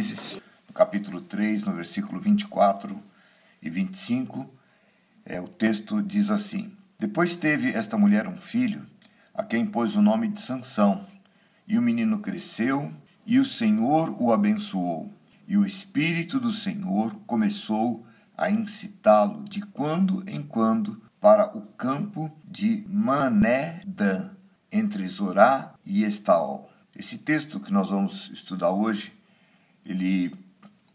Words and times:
Juízes, 0.00 0.40
no 0.66 0.72
capítulo 0.72 1.20
3, 1.20 1.64
no 1.64 1.74
versículo 1.74 2.18
24 2.18 2.98
e 3.60 3.68
25, 3.68 4.48
é, 5.26 5.38
o 5.38 5.46
texto 5.46 6.02
diz 6.02 6.30
assim: 6.30 6.72
Depois 6.98 7.36
teve 7.36 7.68
esta 7.68 7.98
mulher 7.98 8.26
um 8.26 8.38
filho, 8.38 8.86
a 9.34 9.44
quem 9.44 9.66
pôs 9.66 9.94
o 9.96 10.00
nome 10.00 10.28
de 10.28 10.40
Sansão, 10.40 11.06
e 11.68 11.76
o 11.76 11.82
menino 11.82 12.20
cresceu, 12.20 12.90
e 13.26 13.38
o 13.38 13.44
Senhor 13.44 14.16
o 14.18 14.32
abençoou, 14.32 15.12
e 15.46 15.58
o 15.58 15.66
Espírito 15.66 16.40
do 16.40 16.50
Senhor 16.50 17.14
começou 17.26 18.06
a 18.34 18.50
incitá-lo 18.50 19.44
de 19.44 19.60
quando 19.60 20.24
em 20.26 20.42
quando 20.42 21.02
para 21.20 21.54
o 21.54 21.60
campo 21.60 22.34
de 22.42 22.86
Manédã, 22.88 24.30
entre 24.72 25.06
Zorá 25.06 25.74
e 25.84 26.04
Estaol. 26.04 26.70
Esse 26.96 27.18
texto 27.18 27.60
que 27.60 27.70
nós 27.70 27.90
vamos 27.90 28.30
estudar 28.30 28.70
hoje 28.70 29.19
ele 29.84 30.34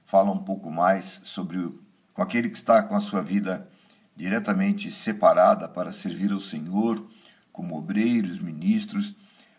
fala 0.06 0.32
um 0.32 0.38
pouco 0.38 0.72
mais 0.72 1.22
sobre 1.24 1.58
o, 1.58 1.82
com 2.14 2.22
aquele 2.22 2.50
que 2.50 2.58
está 2.58 2.82
com 2.84 2.96
a 2.96 3.02
sua 3.02 3.22
vida 3.22 3.68
diretamente 4.16 4.92
separada 4.92 5.68
para 5.68 5.92
servir 5.92 6.32
ao 6.32 6.40
Senhor, 6.40 7.06
como 7.52 7.78
obreiros, 7.78 8.40
ministros, 8.40 9.16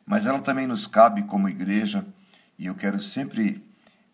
mas 0.07 0.25
ela 0.25 0.41
também 0.41 0.67
nos 0.67 0.87
cabe 0.87 1.23
como 1.25 1.49
igreja, 1.49 2.07
e 2.59 2.67
eu 2.67 2.75
quero 2.75 3.03
sempre 3.03 3.63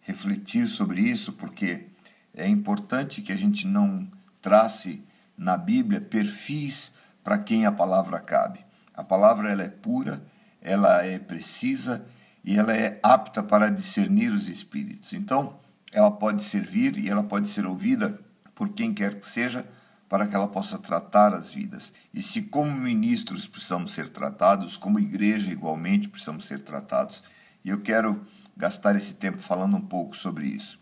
refletir 0.01 0.67
sobre 0.67 1.01
isso, 1.01 1.33
porque 1.33 1.87
é 2.35 2.49
importante 2.49 3.23
que 3.23 3.33
a 3.33 3.37
gente 3.37 3.67
não 3.67 4.09
trace 4.41 5.03
na 5.37 5.57
Bíblia 5.57 6.01
perfis 6.01 6.93
para 7.23 7.39
quem 7.39 7.67
a 7.67 7.73
palavra 7.73 8.19
cabe. 8.19 8.65
A 8.95 9.05
palavra 9.05 9.51
ela 9.51 9.63
é 9.63 9.69
pura, 9.69 10.23
ela 10.61 11.05
é 11.05 11.19
precisa 11.19 12.05
e 12.45 12.59
ela 12.59 12.75
é 12.75 12.99
apta 13.03 13.43
para 13.43 13.71
discernir 13.71 14.33
os 14.33 14.49
espíritos. 14.49 15.13
Então, 15.13 15.59
ela 15.93 16.11
pode 16.11 16.43
servir 16.43 16.97
e 16.99 17.09
ela 17.09 17.23
pode 17.23 17.49
ser 17.49 17.67
ouvida 17.67 18.21
por 18.55 18.71
quem 18.71 18.93
quer 18.93 19.19
que 19.19 19.27
seja, 19.27 19.67
para 20.09 20.27
que 20.27 20.35
ela 20.35 20.49
possa 20.49 20.79
tratar 20.79 21.33
as 21.35 21.51
vidas. 21.51 21.93
E 22.13 22.21
se, 22.21 22.43
como 22.43 22.71
ministros, 22.71 23.47
precisamos 23.47 23.93
ser 23.93 24.11
tratados, 24.11 24.77
como 24.77 24.99
igreja, 24.99 25.51
igualmente, 25.51 26.09
precisamos 26.09 26.45
ser 26.45 26.61
tratados. 26.61 27.23
E 27.65 27.71
eu 27.71 27.81
quero 27.81 28.27
gastar 28.57 28.95
esse 28.97 29.15
tempo 29.15 29.39
falando 29.39 29.77
um 29.77 29.81
pouco 29.81 30.17
sobre 30.17 30.47
isso. 30.47 30.79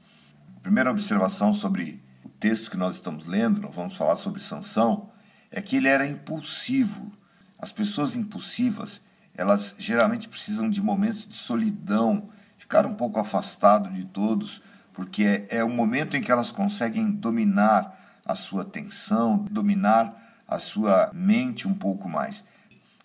Primeira 0.63 0.91
observação 0.91 1.55
sobre 1.55 2.03
o 2.25 2.29
texto 2.29 2.71
que 2.71 2.77
nós 2.77 2.97
estamos 2.97 3.25
lendo, 3.27 3.61
nós 3.61 3.75
vamos 3.75 3.97
falar 3.97 4.17
sobre 4.17 4.41
Sansão, 4.41 5.11
é 5.51 5.63
que 5.63 5.77
ele 5.77 5.89
era 5.89 6.07
impulsivo. 6.07 7.13
As 7.59 7.71
pessoas 7.71 8.17
impulsivas, 8.17 9.01
elas 9.35 9.75
geralmente 9.79 10.29
precisam 10.29 10.69
de 10.69 10.83
momentos 10.83 11.27
de 11.27 11.35
solidão, 11.35 12.29
ficar 12.59 12.87
um 12.87 12.95
pouco 12.95 13.19
afastado 13.19 13.91
de 13.91 14.05
todos, 14.05 14.63
porque 14.93 15.25
é, 15.25 15.47
é 15.59 15.65
o 15.65 15.69
momento 15.69 16.17
em 16.17 16.21
que 16.21 16.31
elas 16.31 16.53
conseguem 16.53 17.11
dominar 17.11 18.21
a 18.25 18.35
sua 18.35 18.63
atenção, 18.63 19.47
dominar 19.51 20.15
a 20.47 20.59
sua 20.59 21.11
mente 21.15 21.67
um 21.67 21.75
pouco 21.75 22.09
mais. 22.09 22.45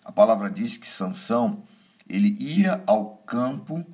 A 0.04 0.12
palavra 0.12 0.50
diz 0.50 0.76
que 0.76 0.86
Sansão, 0.86 1.62
ele 2.08 2.36
ia 2.38 2.82
ao 2.86 3.16
campo 3.26 3.84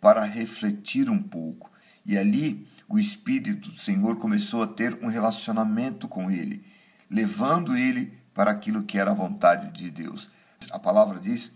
para 0.00 0.24
refletir 0.24 1.10
um 1.10 1.22
pouco, 1.22 1.70
e 2.04 2.16
ali 2.16 2.66
o 2.88 2.98
espírito 2.98 3.70
do 3.70 3.78
Senhor 3.78 4.16
começou 4.16 4.62
a 4.62 4.66
ter 4.66 4.98
um 5.02 5.08
relacionamento 5.08 6.08
com 6.08 6.30
ele, 6.30 6.64
levando 7.08 7.76
ele 7.76 8.18
para 8.34 8.50
aquilo 8.50 8.82
que 8.82 8.98
era 8.98 9.10
a 9.10 9.14
vontade 9.14 9.70
de 9.70 9.90
Deus. 9.90 10.30
A 10.70 10.78
palavra 10.78 11.20
diz 11.20 11.52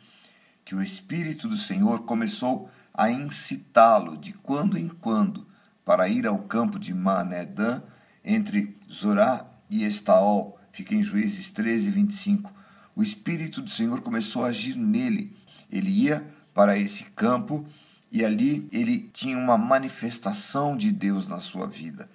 que 0.64 0.74
o 0.74 0.82
Espírito 0.82 1.48
do 1.48 1.56
Senhor 1.56 2.00
começou 2.04 2.70
a 2.92 3.10
incitá-lo 3.10 4.16
de 4.16 4.32
quando 4.32 4.78
em 4.78 4.88
quando 4.88 5.46
para 5.84 6.08
ir 6.08 6.26
ao 6.26 6.38
campo 6.38 6.78
de 6.78 6.94
Manedã, 6.94 7.82
entre 8.24 8.74
Zorá 8.90 9.46
e 9.68 9.84
Estaol. 9.84 10.58
Fica 10.72 10.94
em 10.94 11.02
Juízes 11.02 11.50
13, 11.50 11.90
25. 11.90 12.50
O 12.96 13.02
Espírito 13.02 13.60
do 13.60 13.70
Senhor 13.70 14.00
começou 14.00 14.44
a 14.44 14.48
agir 14.48 14.76
nele. 14.76 15.36
Ele 15.70 15.90
ia 15.90 16.26
para 16.54 16.78
esse 16.78 17.04
campo 17.04 17.66
e 18.10 18.24
ali 18.24 18.68
ele 18.72 19.10
tinha 19.12 19.36
uma 19.36 19.58
manifestação 19.58 20.76
de 20.76 20.90
Deus 20.90 21.28
na 21.28 21.40
sua 21.40 21.66
vida. 21.66 22.08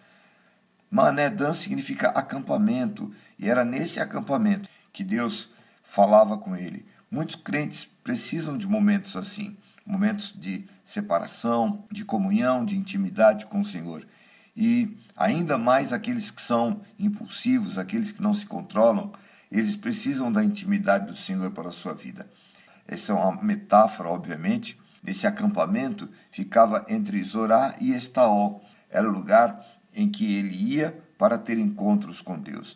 Manedã 0.89 1.53
significa 1.53 2.07
acampamento, 2.09 3.13
e 3.37 3.47
era 3.47 3.63
nesse 3.63 3.99
acampamento 3.99 4.67
que 4.91 5.03
Deus 5.03 5.49
falava 5.83 6.37
com 6.37 6.55
ele. 6.55 6.85
Muitos 7.11 7.35
crentes 7.35 7.87
precisam 8.09 8.57
de 8.57 8.65
momentos 8.65 9.15
assim, 9.15 9.55
momentos 9.85 10.33
de 10.35 10.65
separação, 10.83 11.85
de 11.91 12.03
comunhão, 12.03 12.65
de 12.65 12.75
intimidade 12.75 13.45
com 13.45 13.59
o 13.59 13.63
Senhor. 13.63 14.03
E 14.57 14.97
ainda 15.15 15.59
mais 15.59 15.93
aqueles 15.93 16.31
que 16.31 16.41
são 16.41 16.81
impulsivos, 16.97 17.77
aqueles 17.77 18.11
que 18.11 18.19
não 18.19 18.33
se 18.33 18.47
controlam, 18.47 19.11
eles 19.51 19.75
precisam 19.75 20.31
da 20.31 20.43
intimidade 20.43 21.05
do 21.05 21.15
Senhor 21.15 21.51
para 21.51 21.69
a 21.69 21.71
sua 21.71 21.93
vida. 21.93 22.27
Essa 22.87 23.11
é 23.11 23.15
uma 23.15 23.43
metáfora, 23.43 24.09
obviamente. 24.09 24.75
Esse 25.05 25.27
acampamento 25.27 26.09
ficava 26.31 26.83
entre 26.89 27.23
Zorá 27.23 27.75
e 27.79 27.93
Estaol. 27.93 28.65
Era 28.89 29.07
o 29.07 29.13
lugar 29.13 29.63
em 29.95 30.09
que 30.09 30.33
ele 30.33 30.55
ia 30.55 30.99
para 31.15 31.37
ter 31.37 31.59
encontros 31.59 32.23
com 32.23 32.39
Deus. 32.39 32.75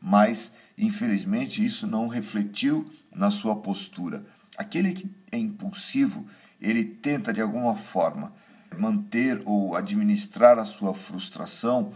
Mas, 0.00 0.52
infelizmente, 0.78 1.66
isso 1.66 1.84
não 1.84 2.06
refletiu 2.06 2.88
na 3.12 3.28
sua 3.32 3.56
postura. 3.56 4.24
Aquele 4.58 4.92
que 4.92 5.08
é 5.30 5.38
impulsivo, 5.38 6.26
ele 6.60 6.84
tenta 6.84 7.32
de 7.32 7.40
alguma 7.40 7.76
forma 7.76 8.32
manter 8.76 9.40
ou 9.44 9.76
administrar 9.76 10.58
a 10.58 10.64
sua 10.64 10.92
frustração, 10.92 11.92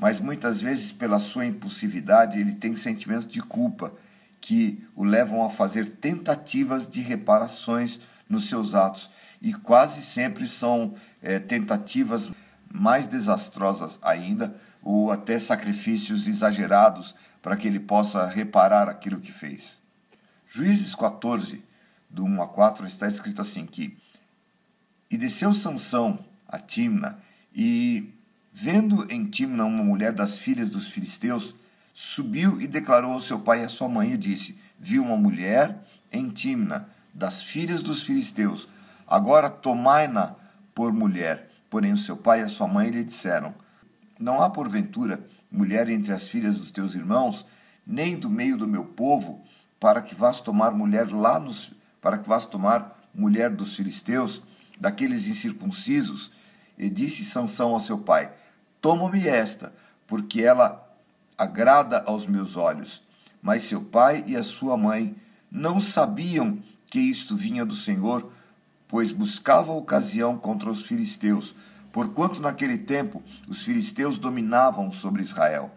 mas 0.00 0.18
muitas 0.18 0.62
vezes 0.62 0.90
pela 0.90 1.20
sua 1.20 1.44
impulsividade 1.44 2.40
ele 2.40 2.54
tem 2.54 2.74
sentimentos 2.74 3.28
de 3.28 3.40
culpa 3.42 3.92
que 4.40 4.82
o 4.94 5.04
levam 5.04 5.44
a 5.44 5.50
fazer 5.50 5.90
tentativas 5.90 6.88
de 6.88 7.02
reparações 7.02 8.00
nos 8.28 8.48
seus 8.48 8.74
atos 8.74 9.10
e 9.40 9.52
quase 9.52 10.00
sempre 10.00 10.46
são 10.46 10.94
é, 11.22 11.38
tentativas 11.38 12.30
mais 12.72 13.06
desastrosas 13.06 13.98
ainda 14.02 14.56
ou 14.82 15.10
até 15.10 15.38
sacrifícios 15.38 16.26
exagerados 16.26 17.14
para 17.42 17.56
que 17.56 17.68
ele 17.68 17.80
possa 17.80 18.26
reparar 18.26 18.88
aquilo 18.88 19.20
que 19.20 19.32
fez. 19.32 19.80
Juízes 20.48 20.94
14, 20.94 21.62
do 22.08 22.24
1 22.24 22.42
a 22.42 22.48
4, 22.48 22.86
está 22.86 23.08
escrito 23.08 23.42
assim 23.42 23.66
que 23.66 23.96
E 25.10 25.16
desceu 25.16 25.54
Sansão 25.54 26.18
a 26.48 26.58
Timna, 26.58 27.18
e 27.54 28.12
vendo 28.52 29.06
em 29.12 29.26
Timna 29.26 29.64
uma 29.64 29.82
mulher 29.82 30.12
das 30.12 30.38
filhas 30.38 30.70
dos 30.70 30.88
filisteus, 30.88 31.54
subiu 31.92 32.60
e 32.60 32.66
declarou 32.66 33.12
ao 33.12 33.20
seu 33.20 33.40
pai 33.40 33.62
e 33.62 33.64
à 33.64 33.68
sua 33.68 33.88
mãe 33.88 34.12
e 34.12 34.16
disse: 34.16 34.58
Vi 34.78 34.98
uma 34.98 35.16
mulher 35.16 35.82
em 36.12 36.28
Timna, 36.28 36.88
das 37.12 37.42
filhas 37.42 37.82
dos 37.82 38.02
filisteus, 38.02 38.68
agora 39.06 39.48
tomai-na 39.48 40.34
por 40.74 40.92
mulher. 40.92 41.50
Porém 41.70 41.92
o 41.92 41.96
seu 41.96 42.16
pai 42.16 42.40
e 42.40 42.42
a 42.42 42.48
sua 42.48 42.68
mãe 42.68 42.90
lhe 42.90 43.02
disseram: 43.02 43.54
Não 44.18 44.42
há 44.42 44.48
porventura 44.50 45.26
mulher 45.50 45.88
entre 45.88 46.12
as 46.12 46.28
filhas 46.28 46.56
dos 46.56 46.70
teus 46.70 46.94
irmãos, 46.94 47.46
nem 47.86 48.16
do 48.16 48.28
meio 48.28 48.56
do 48.56 48.68
meu 48.68 48.84
povo, 48.84 49.42
para 49.80 50.02
que 50.02 50.14
vás 50.14 50.40
tomar 50.40 50.72
mulher 50.72 51.10
lá 51.10 51.38
nos 51.38 51.72
para 52.06 52.18
que 52.18 52.28
vás 52.28 52.46
tomar 52.46 52.96
mulher 53.12 53.50
dos 53.50 53.74
filisteus, 53.74 54.40
daqueles 54.78 55.26
incircuncisos, 55.26 56.30
e 56.78 56.88
disse 56.88 57.24
Sansão 57.24 57.70
ao 57.70 57.80
seu 57.80 57.98
pai: 57.98 58.30
Toma-me 58.80 59.26
esta, 59.26 59.72
porque 60.06 60.40
ela 60.40 60.88
agrada 61.36 62.04
aos 62.06 62.24
meus 62.24 62.56
olhos. 62.56 63.02
Mas 63.42 63.64
seu 63.64 63.80
pai 63.80 64.22
e 64.24 64.36
a 64.36 64.44
sua 64.44 64.76
mãe 64.76 65.16
não 65.50 65.80
sabiam 65.80 66.62
que 66.88 67.00
isto 67.00 67.34
vinha 67.34 67.66
do 67.66 67.74
Senhor, 67.74 68.30
pois 68.86 69.10
buscava 69.10 69.72
ocasião 69.72 70.38
contra 70.38 70.70
os 70.70 70.82
filisteus, 70.82 71.56
porquanto 71.92 72.40
naquele 72.40 72.78
tempo 72.78 73.20
os 73.48 73.62
filisteus 73.62 74.16
dominavam 74.16 74.92
sobre 74.92 75.22
Israel. 75.22 75.72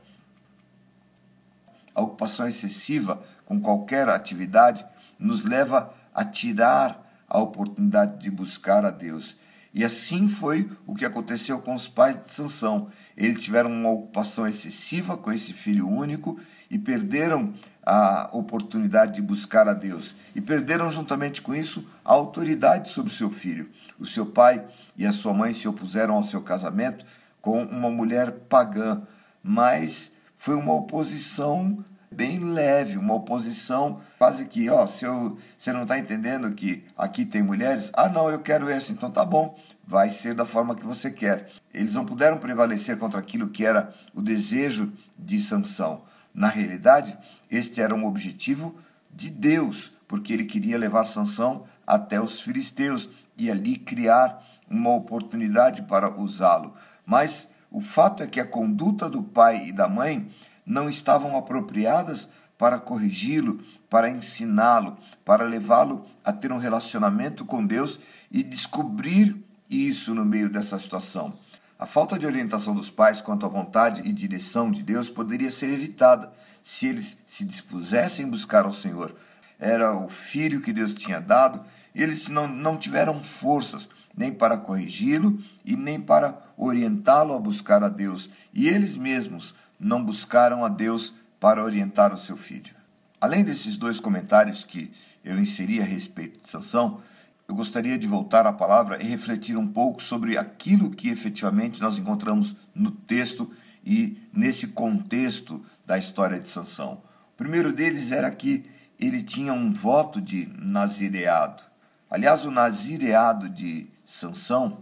A 1.96 2.04
ocupação 2.04 2.48
excessiva 2.48 3.20
com 3.48 3.60
qualquer 3.60 4.08
atividade 4.08 4.86
nos 5.18 5.44
leva 5.44 5.98
a 6.14 6.24
tirar 6.26 7.08
a 7.28 7.40
oportunidade 7.40 8.20
de 8.20 8.32
buscar 8.32 8.86
a 8.86 8.90
Deus. 8.90 9.38
E 9.74 9.86
assim 9.86 10.28
foi 10.28 10.70
o 10.88 10.96
que 10.96 11.06
aconteceu 11.06 11.60
com 11.60 11.76
os 11.76 11.88
pais 11.88 12.18
de 12.18 12.32
Sansão. 12.32 12.90
Eles 13.16 13.44
tiveram 13.44 13.72
uma 13.72 13.92
ocupação 13.92 14.48
excessiva 14.48 15.16
com 15.16 15.32
esse 15.32 15.54
filho 15.54 15.88
único 15.88 16.40
e 16.72 16.78
perderam 16.78 17.54
a 17.86 18.30
oportunidade 18.32 19.14
de 19.16 19.22
buscar 19.22 19.68
a 19.68 19.74
Deus. 19.74 20.16
E 20.36 20.42
perderam 20.42 20.90
juntamente 20.90 21.42
com 21.42 21.54
isso 21.54 21.86
a 22.04 22.12
autoridade 22.12 22.90
sobre 22.90 23.12
o 23.12 23.16
seu 23.16 23.30
filho. 23.30 23.70
O 24.00 24.06
seu 24.06 24.26
pai 24.26 24.66
e 24.98 25.06
a 25.06 25.12
sua 25.12 25.34
mãe 25.34 25.54
se 25.54 25.68
opuseram 25.68 26.16
ao 26.16 26.24
seu 26.24 26.42
casamento 26.42 27.06
com 27.42 27.62
uma 27.64 27.90
mulher 27.90 28.32
pagã, 28.50 29.02
mas 29.42 30.12
foi 30.38 30.56
uma 30.56 30.74
oposição 30.74 31.84
bem 32.12 32.40
leve, 32.40 32.98
uma 32.98 33.14
oposição 33.14 34.02
quase 34.18 34.46
que, 34.46 34.70
ó, 34.70 34.86
se 34.88 35.06
eu, 35.06 35.38
você 35.58 35.72
não 35.72 35.84
está 35.84 35.98
entendendo 35.98 36.52
que 36.54 36.84
aqui 36.98 37.26
tem 37.26 37.42
mulheres, 37.42 37.90
ah, 37.94 38.10
não, 38.10 38.30
eu 38.30 38.40
quero 38.40 38.70
essa, 38.70 38.92
então 38.92 39.12
tá 39.12 39.24
bom, 39.24 39.58
vai 39.86 40.10
ser 40.10 40.34
da 40.34 40.46
forma 40.46 40.76
que 40.76 40.86
você 40.86 41.12
quer. 41.12 41.50
Eles 41.74 41.94
não 41.94 42.06
puderam 42.06 42.38
prevalecer 42.38 42.98
contra 42.98 43.20
aquilo 43.20 43.50
que 43.50 43.66
era 43.66 43.94
o 44.14 44.22
desejo 44.22 44.92
de 45.18 45.40
Sansão. 45.40 46.04
Na 46.34 46.48
realidade, 46.48 47.18
este 47.50 47.82
era 47.82 47.96
um 47.96 48.06
objetivo 48.06 48.76
de 49.12 49.30
Deus, 49.30 49.92
porque 50.08 50.34
ele 50.34 50.46
queria 50.46 50.78
levar 50.78 51.06
Sansão 51.06 51.66
até 51.86 52.22
os 52.22 52.42
filisteus 52.42 53.10
e 53.38 53.50
ali 53.50 53.76
criar 53.76 54.44
uma 54.70 54.94
oportunidade 54.94 55.82
para 55.84 56.14
usá-lo. 56.20 56.76
Mas 57.06 57.48
o 57.72 57.82
fato 57.82 58.24
é 58.24 58.28
que 58.28 58.40
a 58.40 58.46
conduta 58.46 59.10
do 59.10 59.24
pai 59.24 59.68
e 59.68 59.72
da 59.72 59.88
mãe 59.88 60.30
não 60.70 60.88
estavam 60.88 61.36
apropriadas 61.36 62.30
para 62.56 62.78
corrigi-lo, 62.78 63.60
para 63.90 64.08
ensiná-lo, 64.08 64.98
para 65.26 65.44
levá-lo 65.44 66.06
a 66.24 66.32
ter 66.32 66.52
um 66.52 66.60
relacionamento 66.60 67.44
com 67.44 67.66
Deus 67.66 67.98
e 68.30 68.44
descobrir 68.44 69.36
isso 69.68 70.14
no 70.14 70.24
meio 70.24 70.48
dessa 70.48 70.78
situação. 70.78 71.34
A 71.80 71.88
falta 71.88 72.20
de 72.20 72.26
orientação 72.26 72.76
dos 72.76 72.92
pais 72.92 73.20
quanto 73.20 73.48
à 73.48 73.50
vontade 73.50 74.02
e 74.06 74.12
direção 74.12 74.70
de 74.70 74.84
Deus 74.84 75.10
poderia 75.10 75.50
ser 75.50 75.72
evitada 75.72 76.32
se 76.62 76.88
eles 76.88 77.18
se 77.26 77.44
dispusessem 77.44 78.26
a 78.26 78.30
buscar 78.30 78.66
ao 78.66 78.74
Senhor. 78.74 79.16
Era 79.58 79.96
o 79.96 80.08
filho 80.08 80.62
que 80.62 80.72
Deus 80.72 80.94
tinha 80.94 81.20
dado 81.20 81.66
e 81.96 82.04
eles 82.04 82.28
não, 82.28 82.48
não 82.48 82.78
tiveram 82.78 83.24
forças 83.24 83.90
nem 84.16 84.32
para 84.32 84.58
corrigi-lo 84.58 85.42
e 85.64 85.76
nem 85.76 86.00
para 86.00 86.38
orientá-lo 86.58 87.34
a 87.34 87.40
buscar 87.40 87.84
a 87.84 87.90
Deus. 87.90 88.30
E 88.54 88.68
eles 88.68 88.98
mesmos 88.98 89.56
não 89.80 90.04
buscaram 90.04 90.66
a 90.66 90.70
Deus 90.70 91.14
para 91.40 91.64
orientar 91.64 92.14
o 92.14 92.18
seu 92.18 92.36
filho. 92.36 92.76
Além 93.22 93.44
desses 93.44 93.78
dois 93.78 94.00
comentários 94.00 94.64
que 94.64 94.92
eu 95.24 95.40
inseri 95.40 95.82
a 95.82 95.86
respeito 95.86 96.42
de 96.42 96.50
Sansão, 96.50 97.02
eu 97.48 97.56
gostaria 97.56 97.98
de 97.98 98.06
voltar 98.06 98.46
à 98.46 98.54
palavra 98.54 99.02
e 99.02 99.08
refletir 99.08 99.58
um 99.58 99.68
pouco 99.68 100.04
sobre 100.04 100.38
aquilo 100.38 100.92
que 100.92 101.10
efetivamente 101.10 101.82
nós 101.82 101.98
encontramos 101.98 102.56
no 102.76 102.92
texto 102.92 103.52
e 103.84 104.22
nesse 104.32 104.68
contexto 104.68 105.66
da 105.86 105.98
história 105.98 106.40
de 106.40 106.48
Sansão. 106.48 107.02
O 107.34 107.38
primeiro 107.38 107.74
deles 107.74 108.12
era 108.12 108.30
que 108.30 108.66
ele 109.00 109.24
tinha 109.24 109.52
um 109.52 109.74
voto 109.74 110.22
de 110.22 110.48
nazireado. 110.60 111.64
Aliás, 112.08 112.46
o 112.46 112.52
nazireado 112.52 113.50
de 113.50 113.88
Sansão, 114.06 114.80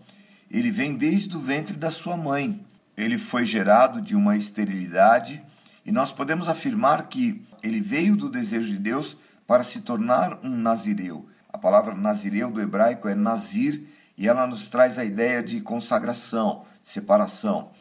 ele 0.52 0.70
vem 0.70 0.96
desde 0.96 1.38
o 1.38 1.40
ventre 1.40 1.78
da 1.78 1.90
sua 1.90 2.18
mãe. 2.18 2.66
Ele 2.98 3.20
foi 3.20 3.46
gerado 3.46 4.02
de 4.02 4.16
uma 4.16 4.36
esterilidade 4.36 5.44
e 5.86 5.92
nós 5.92 6.12
podemos 6.12 6.50
afirmar 6.50 7.08
que 7.08 7.46
ele 7.62 7.80
veio 7.80 8.18
do 8.18 8.28
desejo 8.28 8.70
de 8.70 8.80
Deus 8.80 9.16
para 9.46 9.64
se 9.64 9.82
tornar 9.82 10.40
um 10.44 10.50
nazireu. 10.50 11.30
A 11.48 11.58
palavra 11.58 11.94
nazireu 11.96 12.50
do 12.50 12.60
hebraico 12.60 13.08
é 13.08 13.14
nazir 13.14 13.88
e 14.18 14.28
ela 14.28 14.48
nos 14.48 14.68
traz 14.68 14.98
a 14.98 15.06
ideia 15.06 15.44
de 15.44 15.62
consagração, 15.62 16.66
separação. 16.84 17.72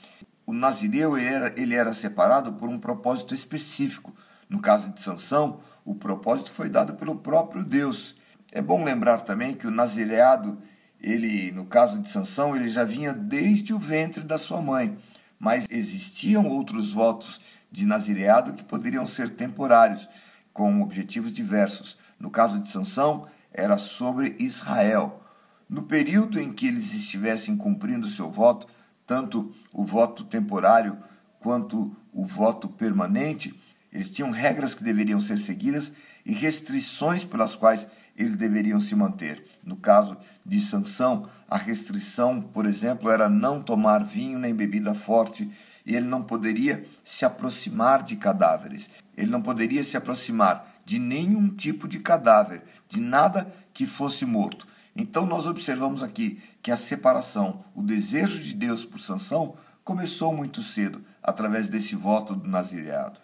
O 0.46 0.52
nazireu 0.52 1.16
ele 1.16 1.26
era, 1.26 1.60
ele 1.60 1.74
era 1.74 1.94
separado 1.94 2.52
por 2.52 2.68
um 2.68 2.78
propósito 2.78 3.34
específico. 3.34 4.14
No 4.48 4.60
caso 4.60 4.90
de 4.90 5.00
Sansão, 5.00 5.60
o 5.84 5.94
propósito 5.94 6.52
foi 6.52 6.68
dado 6.68 6.94
pelo 6.94 7.16
próprio 7.16 7.64
Deus. 7.64 8.16
É 8.52 8.60
bom 8.60 8.84
lembrar 8.84 9.22
também 9.22 9.54
que 9.54 9.66
o 9.66 9.70
nazireado, 9.70 10.58
ele, 11.00 11.52
no 11.52 11.66
caso 11.66 11.98
de 11.98 12.10
Sansão, 12.10 12.56
ele 12.56 12.68
já 12.68 12.84
vinha 12.84 13.12
desde 13.12 13.72
o 13.74 13.78
ventre 13.78 14.22
da 14.22 14.38
sua 14.38 14.60
mãe, 14.60 14.96
mas 15.38 15.66
existiam 15.70 16.48
outros 16.48 16.92
votos 16.92 17.40
de 17.70 17.84
nazireado 17.84 18.54
que 18.54 18.64
poderiam 18.64 19.06
ser 19.06 19.30
temporários, 19.30 20.08
com 20.52 20.80
objetivos 20.80 21.32
diversos. 21.32 21.98
No 22.18 22.30
caso 22.30 22.58
de 22.58 22.70
Sansão, 22.70 23.26
era 23.52 23.76
sobre 23.76 24.36
Israel. 24.38 25.22
No 25.68 25.82
período 25.82 26.40
em 26.40 26.50
que 26.50 26.66
eles 26.66 26.94
estivessem 26.94 27.56
cumprindo 27.56 28.08
seu 28.08 28.30
voto, 28.30 28.66
tanto 29.06 29.54
o 29.72 29.84
voto 29.84 30.24
temporário 30.24 30.96
quanto 31.40 31.94
o 32.12 32.24
voto 32.24 32.68
permanente, 32.68 33.54
eles 33.92 34.10
tinham 34.10 34.30
regras 34.30 34.74
que 34.74 34.82
deveriam 34.82 35.20
ser 35.20 35.38
seguidas 35.38 35.92
e 36.24 36.32
restrições 36.32 37.22
pelas 37.22 37.54
quais 37.54 37.86
eles 38.16 38.34
deveriam 38.34 38.80
se 38.80 38.94
manter. 38.94 39.44
No 39.64 39.76
caso 39.76 40.16
de 40.44 40.60
Sansão, 40.60 41.28
a 41.48 41.56
restrição, 41.56 42.40
por 42.40 42.66
exemplo, 42.66 43.10
era 43.10 43.28
não 43.28 43.62
tomar 43.62 44.04
vinho 44.04 44.38
nem 44.38 44.54
bebida 44.54 44.94
forte 44.94 45.50
e 45.84 45.94
ele 45.94 46.06
não 46.06 46.22
poderia 46.22 46.84
se 47.04 47.24
aproximar 47.24 48.02
de 48.02 48.16
cadáveres. 48.16 48.90
Ele 49.16 49.30
não 49.30 49.40
poderia 49.40 49.84
se 49.84 49.96
aproximar 49.96 50.66
de 50.84 50.98
nenhum 50.98 51.48
tipo 51.48 51.86
de 51.86 52.00
cadáver, 52.00 52.62
de 52.88 53.00
nada 53.00 53.52
que 53.72 53.86
fosse 53.86 54.24
morto. 54.24 54.66
Então 54.94 55.26
nós 55.26 55.46
observamos 55.46 56.02
aqui 56.02 56.40
que 56.62 56.70
a 56.70 56.76
separação, 56.76 57.64
o 57.74 57.82
desejo 57.82 58.40
de 58.40 58.54
Deus 58.54 58.84
por 58.84 58.98
Sansão 58.98 59.56
começou 59.84 60.34
muito 60.34 60.62
cedo, 60.62 61.04
através 61.22 61.68
desse 61.68 61.94
voto 61.94 62.34
do 62.34 62.48
nazireado. 62.48 63.20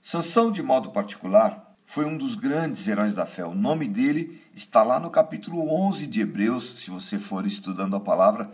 Sansão, 0.00 0.50
de 0.50 0.62
modo 0.62 0.90
particular, 0.90 1.71
foi 1.92 2.06
um 2.06 2.16
dos 2.16 2.36
grandes 2.36 2.88
heróis 2.88 3.12
da 3.12 3.26
fé. 3.26 3.44
O 3.44 3.54
nome 3.54 3.86
dele 3.86 4.42
está 4.54 4.82
lá 4.82 4.98
no 4.98 5.10
capítulo 5.10 5.70
11 5.70 6.06
de 6.06 6.22
Hebreus, 6.22 6.80
se 6.80 6.90
você 6.90 7.18
for 7.18 7.46
estudando 7.46 7.94
a 7.94 8.00
palavra, 8.00 8.50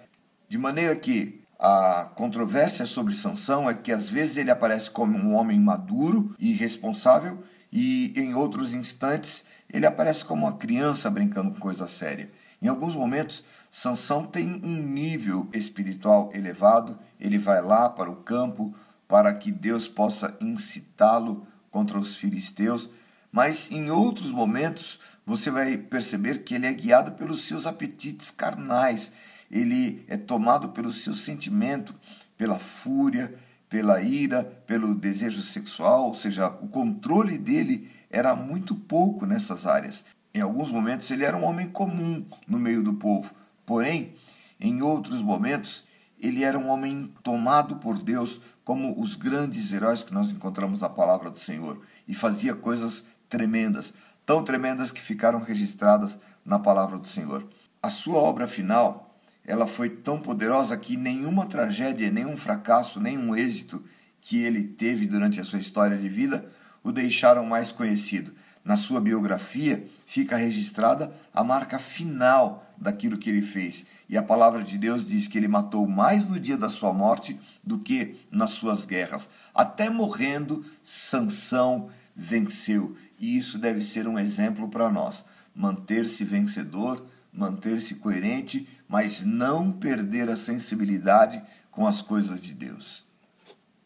de 0.49 0.59
maneira 0.59 0.97
que 0.97 1.41
a 1.57 2.11
controvérsia 2.17 2.85
sobre 2.85 3.15
Sansão 3.15 3.71
é 3.71 3.75
que 3.75 3.93
às 3.93 4.09
vezes 4.09 4.39
ele 4.39 4.51
aparece 4.51 4.91
como 4.91 5.17
um 5.17 5.37
homem 5.37 5.57
maduro 5.57 6.35
e 6.37 6.53
responsável 6.53 7.45
e 7.71 8.13
em 8.17 8.35
outros 8.35 8.75
instantes 8.75 9.45
ele 9.73 9.87
aparece 9.87 10.25
como 10.25 10.45
uma 10.45 10.57
criança 10.57 11.09
brincando 11.09 11.53
com 11.53 11.61
coisa 11.61 11.87
séria. 11.87 12.33
Em 12.61 12.67
alguns 12.67 12.97
momentos, 12.97 13.45
Sansão 13.71 14.27
tem 14.27 14.61
um 14.65 14.83
nível 14.83 15.49
espiritual 15.55 16.33
elevado, 16.35 16.99
ele 17.21 17.39
vai 17.39 17.63
lá 17.63 17.89
para 17.89 18.11
o 18.11 18.17
campo 18.17 18.75
para 19.07 19.33
que 19.33 19.53
Deus 19.53 19.87
possa 19.87 20.37
incitá-lo 20.41 21.47
contra 21.71 22.01
os 22.01 22.17
filisteus, 22.17 22.91
mas 23.33 23.71
em 23.71 23.91
outros 23.91 24.31
momentos 24.31 24.99
você 25.27 25.51
vai 25.51 25.77
perceber 25.77 26.43
que 26.43 26.55
ele 26.55 26.67
é 26.67 26.73
guiado 26.73 27.13
pelos 27.13 27.43
seus 27.43 27.67
apetites 27.67 28.31
carnais. 28.31 29.13
Ele 29.51 30.05
é 30.09 30.17
tomado 30.17 30.71
pelo 30.71 30.91
seu 30.93 31.15
sentimento, 31.15 31.95
pela 32.37 32.59
fúria, 32.59 33.35
pela 33.69 34.01
ira, 34.01 34.45
pelo 34.67 34.95
desejo 34.95 35.43
sexual, 35.43 36.07
ou 36.07 36.15
seja, 36.15 36.49
o 36.49 36.69
controle 36.69 37.37
dele 37.37 37.91
era 38.11 38.35
muito 38.35 38.75
pouco 38.75 39.27
nessas 39.27 39.67
áreas. 39.67 40.05
Em 40.33 40.41
alguns 40.41 40.71
momentos 40.71 41.11
ele 41.11 41.25
era 41.25 41.37
um 41.37 41.45
homem 41.45 41.69
comum 41.69 42.25
no 42.47 42.59
meio 42.59 42.83
do 42.83 42.95
povo, 42.95 43.31
porém, 43.67 44.15
em 44.59 44.81
outros 44.81 45.21
momentos 45.21 45.85
ele 46.21 46.43
era 46.43 46.59
um 46.59 46.69
homem 46.69 47.13
tomado 47.23 47.77
por 47.77 47.99
Deus 47.99 48.41
como 48.65 49.01
os 49.01 49.15
grandes 49.15 49.73
heróis 49.73 50.03
que 50.03 50.13
nós 50.13 50.31
encontramos 50.31 50.81
na 50.81 50.89
palavra 50.89 51.31
do 51.31 51.39
Senhor. 51.39 51.81
E 52.07 52.15
fazia 52.15 52.55
coisas 52.55 53.05
tremendas, 53.29 53.93
tão 54.25 54.43
tremendas 54.43 54.93
que 54.93 55.01
ficaram 55.01 55.41
registradas 55.41 56.19
na 56.45 56.59
palavra 56.59 56.99
do 56.99 57.07
Senhor. 57.07 57.47
A 57.83 57.91
sua 57.91 58.19
obra 58.19 58.47
final 58.47 59.09
ela 59.49 59.67
foi 59.67 59.89
tão 59.89 60.21
poderosa 60.21 60.77
que 60.77 60.95
nenhuma 60.95 61.47
tragédia, 61.47 62.11
nenhum 62.11 62.37
fracasso, 62.37 63.01
nenhum 63.01 63.35
êxito 63.35 63.83
que 64.21 64.43
ele 64.43 64.63
teve 64.63 65.07
durante 65.07 65.41
a 65.41 65.45
sua 65.45 65.59
história 65.59 65.97
de 65.97 66.07
vida 66.07 66.45
o 66.85 66.93
deixaram 66.93 67.47
mais 67.47 67.73
conhecido. 67.73 68.35
Na 68.63 68.77
sua 68.77 69.01
biografia 69.01 69.87
fica 70.05 70.37
registrada 70.37 71.11
a 71.33 71.43
marca 71.43 71.79
final 71.79 72.71
daquilo 72.77 73.17
que 73.17 73.31
ele 73.31 73.41
fez. 73.41 73.87
E 74.07 74.19
a 74.19 74.23
palavra 74.23 74.63
de 74.63 74.77
Deus 74.77 75.09
diz 75.09 75.27
que 75.27 75.39
ele 75.39 75.49
matou 75.49 75.87
mais 75.89 76.29
no 76.29 76.39
dia 76.39 76.59
da 76.59 76.69
sua 76.69 76.93
morte 76.93 77.41
do 77.65 77.79
que 77.79 78.17
nas 78.31 78.51
suas 78.51 78.85
guerras. 78.85 79.31
Até 79.55 79.89
morrendo, 79.89 80.63
Sansão 80.83 81.89
venceu. 82.19 82.97
E 83.21 83.37
isso 83.37 83.57
deve 83.57 83.85
ser 83.85 84.09
um 84.09 84.19
exemplo 84.19 84.69
para 84.69 84.91
nós. 84.91 85.25
Manter-se 85.55 86.25
vencedor, 86.25 87.07
manter-se 87.33 87.95
coerente, 87.95 88.69
mas 88.89 89.25
não 89.25 89.71
perder 89.71 90.29
a 90.29 90.37
sensibilidade 90.37 91.41
com 91.71 91.87
as 91.87 92.03
coisas 92.03 92.43
de 92.43 92.53
Deus. 92.53 93.07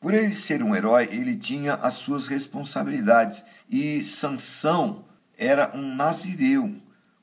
Por 0.01 0.15
ele 0.15 0.35
ser 0.35 0.63
um 0.63 0.75
herói, 0.75 1.09
ele 1.13 1.37
tinha 1.37 1.75
as 1.75 1.95
suas 1.95 2.27
responsabilidades 2.27 3.45
e 3.71 4.03
Sansão 4.03 5.05
era 5.37 5.71
um 5.77 5.95
nazireu. 5.95 6.75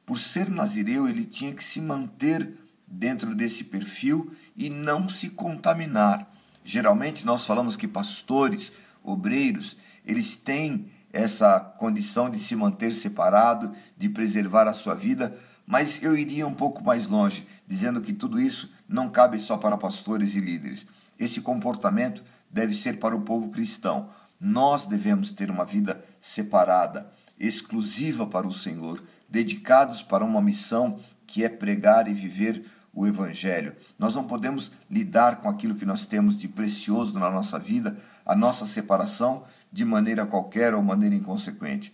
Por 0.05 0.19
ser 0.19 0.49
nazireu, 0.49 1.07
ele 1.07 1.25
tinha 1.25 1.53
que 1.53 1.63
se 1.63 1.81
manter 1.81 2.53
dentro 2.87 3.35
desse 3.35 3.63
perfil 3.65 4.31
e 4.55 4.69
não 4.69 5.09
se 5.09 5.29
contaminar. 5.29 6.31
Geralmente 6.63 7.25
nós 7.25 7.45
falamos 7.45 7.75
que 7.75 7.87
pastores, 7.87 8.71
obreiros, 9.03 9.75
eles 10.05 10.35
têm 10.35 10.89
essa 11.11 11.59
condição 11.59 12.29
de 12.29 12.39
se 12.39 12.55
manter 12.55 12.93
separado, 12.93 13.73
de 13.97 14.09
preservar 14.09 14.67
a 14.67 14.73
sua 14.73 14.95
vida, 14.95 15.35
mas 15.65 16.01
eu 16.01 16.17
iria 16.17 16.47
um 16.47 16.53
pouco 16.53 16.83
mais 16.83 17.07
longe, 17.07 17.47
dizendo 17.67 18.01
que 18.01 18.13
tudo 18.13 18.39
isso 18.39 18.71
não 18.87 19.09
cabe 19.09 19.37
só 19.39 19.57
para 19.57 19.77
pastores 19.77 20.35
e 20.35 20.39
líderes. 20.39 20.85
Esse 21.17 21.41
comportamento 21.41 22.23
deve 22.49 22.73
ser 22.73 22.97
para 22.99 23.15
o 23.15 23.21
povo 23.21 23.49
cristão. 23.49 24.09
Nós 24.39 24.85
devemos 24.85 25.31
ter 25.31 25.51
uma 25.51 25.65
vida 25.65 26.03
separada, 26.19 27.11
exclusiva 27.39 28.25
para 28.25 28.47
o 28.47 28.53
Senhor, 28.53 29.03
dedicados 29.29 30.01
para 30.01 30.25
uma 30.25 30.41
missão 30.41 30.99
que 31.27 31.43
é 31.43 31.49
pregar 31.49 32.07
e 32.07 32.13
viver 32.13 32.65
o 32.93 33.05
Evangelho. 33.05 33.75
Nós 33.97 34.15
não 34.15 34.23
podemos 34.23 34.71
lidar 34.89 35.37
com 35.37 35.49
aquilo 35.49 35.75
que 35.75 35.85
nós 35.85 36.05
temos 36.05 36.39
de 36.39 36.47
precioso 36.47 37.13
na 37.17 37.29
nossa 37.29 37.59
vida, 37.59 37.97
a 38.25 38.35
nossa 38.35 38.65
separação, 38.65 39.43
de 39.71 39.85
maneira 39.85 40.25
qualquer 40.25 40.73
ou 40.73 40.81
maneira 40.81 41.15
inconsequente. 41.15 41.93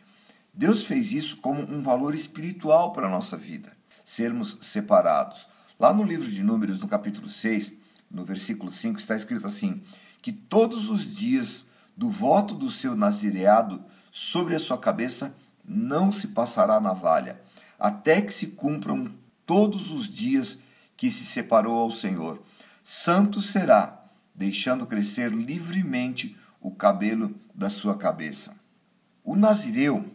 Deus 0.53 0.85
fez 0.85 1.11
isso 1.11 1.37
como 1.37 1.61
um 1.61 1.81
valor 1.81 2.15
espiritual 2.15 2.93
para 2.93 3.07
a 3.07 3.09
nossa 3.09 3.35
vida, 3.35 3.75
sermos 4.03 4.57
separados. 4.61 5.47
Lá 5.77 5.93
no 5.93 6.03
livro 6.03 6.29
de 6.29 6.41
Números, 6.41 6.79
no 6.79 6.87
capítulo 6.87 7.27
6, 7.27 7.73
no 8.09 8.23
versículo 8.23 8.71
5, 8.71 8.97
está 8.97 9.15
escrito 9.15 9.45
assim: 9.45 9.81
que 10.21 10.31
todos 10.31 10.89
os 10.89 11.15
dias 11.15 11.65
do 11.95 12.09
voto 12.09 12.55
do 12.55 12.71
seu 12.71 12.95
nazireado 12.95 13.83
sobre 14.09 14.55
a 14.55 14.59
sua 14.59 14.77
cabeça 14.77 15.35
não 15.63 16.11
se 16.11 16.29
passará 16.29 16.79
navalha, 16.79 17.41
até 17.77 18.21
que 18.21 18.33
se 18.33 18.47
cumpram 18.47 19.11
todos 19.45 19.91
os 19.91 20.09
dias 20.09 20.57
que 20.95 21.11
se 21.11 21.25
separou 21.25 21.77
ao 21.77 21.91
Senhor. 21.91 22.41
Santo 22.83 23.41
será, 23.41 24.05
deixando 24.33 24.85
crescer 24.85 25.31
livremente 25.31 26.37
o 26.61 26.71
cabelo 26.71 27.35
da 27.55 27.69
sua 27.69 27.95
cabeça. 27.95 28.53
O 29.23 29.35
nazireu, 29.35 30.05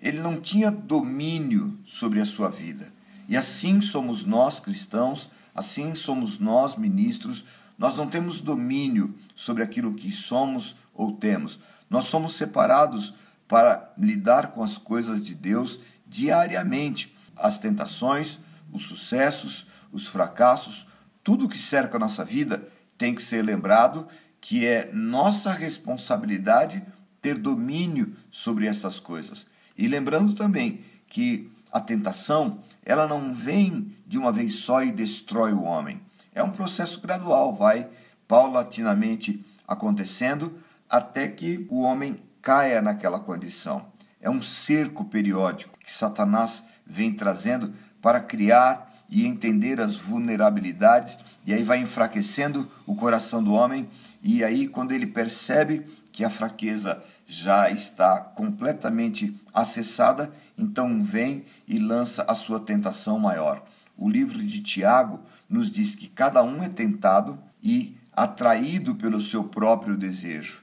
ele 0.00 0.20
não 0.20 0.40
tinha 0.40 0.70
domínio 0.70 1.78
sobre 1.84 2.20
a 2.20 2.24
sua 2.24 2.50
vida. 2.50 2.92
E 3.28 3.36
assim 3.36 3.80
somos 3.80 4.24
nós 4.24 4.60
cristãos, 4.60 5.30
assim 5.54 5.94
somos 5.94 6.38
nós 6.38 6.76
ministros, 6.76 7.44
nós 7.78 7.96
não 7.96 8.06
temos 8.06 8.40
domínio 8.40 9.14
sobre 9.34 9.62
aquilo 9.62 9.94
que 9.94 10.12
somos 10.12 10.76
ou 10.94 11.12
temos. 11.12 11.58
Nós 11.88 12.04
somos 12.04 12.34
separados 12.34 13.14
para 13.48 13.92
lidar 13.96 14.48
com 14.48 14.62
as 14.62 14.78
coisas 14.78 15.24
de 15.24 15.34
Deus 15.34 15.80
diariamente, 16.06 17.16
as 17.36 17.58
tentações, 17.58 18.38
os 18.72 18.82
sucessos, 18.82 19.66
os 19.90 20.06
fracassos, 20.06 20.86
tudo 21.24 21.48
que 21.48 21.58
cerca 21.58 21.96
a 21.96 22.00
nossa 22.00 22.24
vida 22.24 22.68
tem 22.96 23.14
que 23.14 23.22
ser 23.22 23.42
lembrado 23.42 24.06
que 24.40 24.66
é 24.66 24.90
nossa 24.92 25.52
responsabilidade 25.52 26.82
ter 27.20 27.36
domínio 27.36 28.16
sobre 28.30 28.66
essas 28.66 28.98
coisas. 28.98 29.46
E 29.76 29.86
lembrando 29.86 30.34
também 30.34 30.84
que 31.06 31.50
a 31.70 31.80
tentação, 31.80 32.60
ela 32.84 33.06
não 33.06 33.34
vem 33.34 33.96
de 34.06 34.18
uma 34.18 34.32
vez 34.32 34.56
só 34.56 34.82
e 34.82 34.90
destrói 34.90 35.52
o 35.52 35.62
homem. 35.62 36.00
É 36.34 36.42
um 36.42 36.50
processo 36.50 37.00
gradual, 37.00 37.54
vai 37.54 37.88
paulatinamente 38.26 39.44
acontecendo 39.66 40.58
até 40.88 41.28
que 41.28 41.66
o 41.70 41.82
homem 41.82 42.20
caia 42.40 42.80
naquela 42.80 43.20
condição. 43.20 43.86
É 44.20 44.28
um 44.28 44.42
cerco 44.42 45.04
periódico 45.04 45.78
que 45.78 45.92
Satanás 45.92 46.62
vem 46.86 47.12
trazendo 47.12 47.72
para 48.02 48.20
criar 48.20 48.90
e 49.08 49.26
entender 49.26 49.80
as 49.80 49.96
vulnerabilidades, 49.96 51.18
e 51.44 51.52
aí 51.52 51.64
vai 51.64 51.78
enfraquecendo 51.78 52.70
o 52.86 52.94
coração 52.94 53.42
do 53.42 53.52
homem, 53.52 53.88
e 54.22 54.44
aí 54.44 54.68
quando 54.68 54.92
ele 54.92 55.06
percebe 55.06 55.86
que 56.12 56.24
a 56.24 56.30
fraqueza 56.30 57.02
já 57.26 57.70
está 57.70 58.20
completamente 58.20 59.34
acessada, 59.54 60.32
então 60.58 61.02
vem 61.02 61.44
e 61.66 61.78
lança 61.78 62.24
a 62.24 62.34
sua 62.34 62.60
tentação 62.60 63.18
maior. 63.18 63.64
O 63.96 64.08
livro 64.08 64.38
de 64.38 64.60
Tiago 64.60 65.20
nos 65.48 65.70
diz 65.70 65.94
que 65.94 66.08
cada 66.08 66.42
um 66.42 66.62
é 66.62 66.68
tentado 66.68 67.38
e 67.62 67.96
atraído 68.12 68.94
pelo 68.94 69.20
seu 69.20 69.44
próprio 69.44 69.96
desejo. 69.96 70.62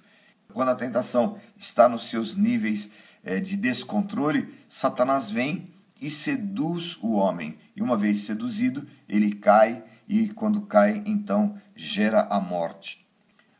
Quando 0.53 0.69
a 0.69 0.75
tentação 0.75 1.37
está 1.55 1.87
nos 1.87 2.09
seus 2.09 2.35
níveis 2.35 2.89
é, 3.23 3.39
de 3.39 3.55
descontrole, 3.55 4.53
Satanás 4.67 5.29
vem 5.29 5.71
e 6.01 6.09
seduz 6.09 6.97
o 7.01 7.13
homem. 7.13 7.57
E 7.75 7.81
uma 7.81 7.97
vez 7.97 8.21
seduzido, 8.21 8.87
ele 9.07 9.33
cai 9.33 9.83
e 10.07 10.29
quando 10.29 10.61
cai, 10.61 11.01
então 11.05 11.59
gera 11.75 12.27
a 12.29 12.39
morte. 12.39 13.06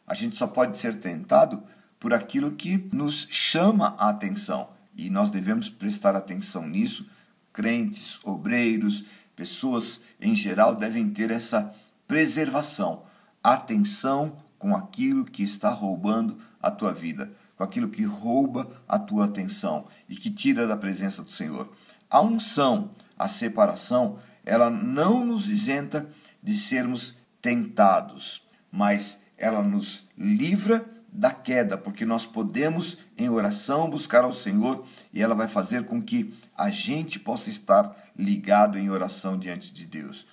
A 0.08 0.16
gente 0.16 0.38
só 0.38 0.48
pode 0.48 0.78
ser 0.78 0.96
tentado 1.00 1.62
por 2.00 2.14
aquilo 2.14 2.54
que 2.54 2.90
nos 2.94 3.28
chama 3.30 3.94
a 4.00 4.10
atenção 4.10 4.70
e 4.96 5.10
nós 5.10 5.30
devemos 5.30 5.70
prestar 5.70 6.16
atenção 6.16 6.68
nisso. 6.68 7.06
Crentes, 7.52 8.20
obreiros, 8.24 9.04
pessoas 9.36 10.00
em 10.20 10.34
geral 10.34 10.74
devem 10.74 11.10
ter 11.10 11.30
essa 11.30 11.74
preservação, 12.08 13.04
atenção 13.44 14.38
com 14.58 14.76
aquilo 14.76 15.26
que 15.26 15.44
está 15.44 15.70
roubando 15.70 16.40
a 16.62 16.72
tua 16.72 16.94
vida, 16.94 17.32
com 17.56 17.64
aquilo 17.64 17.90
que 17.90 18.04
rouba 18.04 18.82
a 18.88 18.98
tua 18.98 19.26
atenção 19.26 19.88
e 20.08 20.16
que 20.16 20.32
tira 20.32 20.66
da 20.66 20.78
presença 20.78 21.22
do 21.22 21.32
Senhor. 21.32 21.72
A 22.10 22.22
unção, 22.22 22.92
a 23.18 23.28
separação, 23.28 24.20
ela 24.46 24.70
não 24.70 25.26
nos 25.26 25.50
isenta 25.50 26.10
de 26.42 26.56
sermos 26.56 27.16
tentados, 27.42 28.42
mas 28.72 29.22
ela 29.38 29.62
nos 29.62 30.08
livra 30.17 30.86
da 31.12 31.32
queda, 31.32 31.77
porque 31.77 32.06
nós 32.06 32.25
podemos 32.25 33.00
em 33.17 33.29
oração 33.29 33.89
buscar 33.89 34.24
ao 34.24 34.34
Senhor 34.34 34.86
e 35.13 35.22
ela 35.22 35.36
vai 35.36 35.48
fazer 35.48 35.86
com 35.86 36.01
que 36.01 36.34
a 36.56 36.70
gente 36.70 37.20
possa 37.20 37.50
estar 37.50 37.96
ligado 38.17 38.77
em 38.77 38.89
oração 38.89 39.38
diante 39.38 39.74
de 39.74 39.86
Deus. 39.86 40.27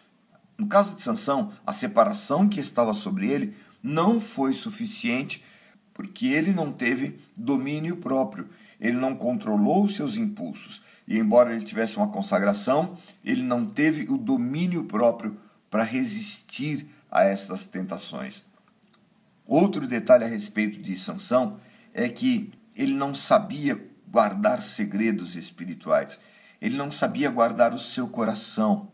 No 0.59 0.67
caso 0.67 0.95
de 0.95 1.03
Sansão, 1.03 1.53
a 1.67 1.73
separação 1.73 2.49
que 2.49 2.61
estava 2.61 2.93
sobre 2.95 3.29
ele 3.29 3.57
não 3.83 4.21
foi 4.21 4.53
suficiente 4.53 5.43
porque 5.93 6.27
ele 6.27 6.53
não 6.53 6.73
teve 6.73 7.21
domínio 7.37 7.97
próprio, 7.97 8.49
ele 8.81 8.97
não 8.97 9.15
controlou 9.15 9.85
os 9.85 9.95
seus 9.95 10.17
impulsos. 10.17 10.83
E 11.07 11.19
embora 11.19 11.55
ele 11.55 11.65
tivesse 11.65 11.97
uma 11.97 12.09
consagração, 12.09 12.99
ele 13.25 13.43
não 13.43 13.65
teve 13.65 14.11
o 14.11 14.19
domínio 14.19 14.85
próprio 14.85 15.39
para 15.71 15.85
resistir 15.85 16.87
a 17.11 17.23
estas 17.23 17.65
tentações. 17.67 18.45
Outro 19.47 19.87
detalhe 19.87 20.25
a 20.25 20.29
respeito 20.29 20.81
de 20.81 20.97
Sansão 20.97 21.61
é 21.93 22.09
que 22.09 22.53
ele 22.75 22.95
não 22.95 23.15
sabia 23.15 23.81
guardar 24.09 24.63
segredos 24.63 25.37
espirituais. 25.37 26.19
Ele 26.61 26.77
não 26.77 26.91
sabia 26.91 27.31
guardar 27.31 27.75
o 27.75 27.79
seu 27.79 28.09
coração. 28.09 28.89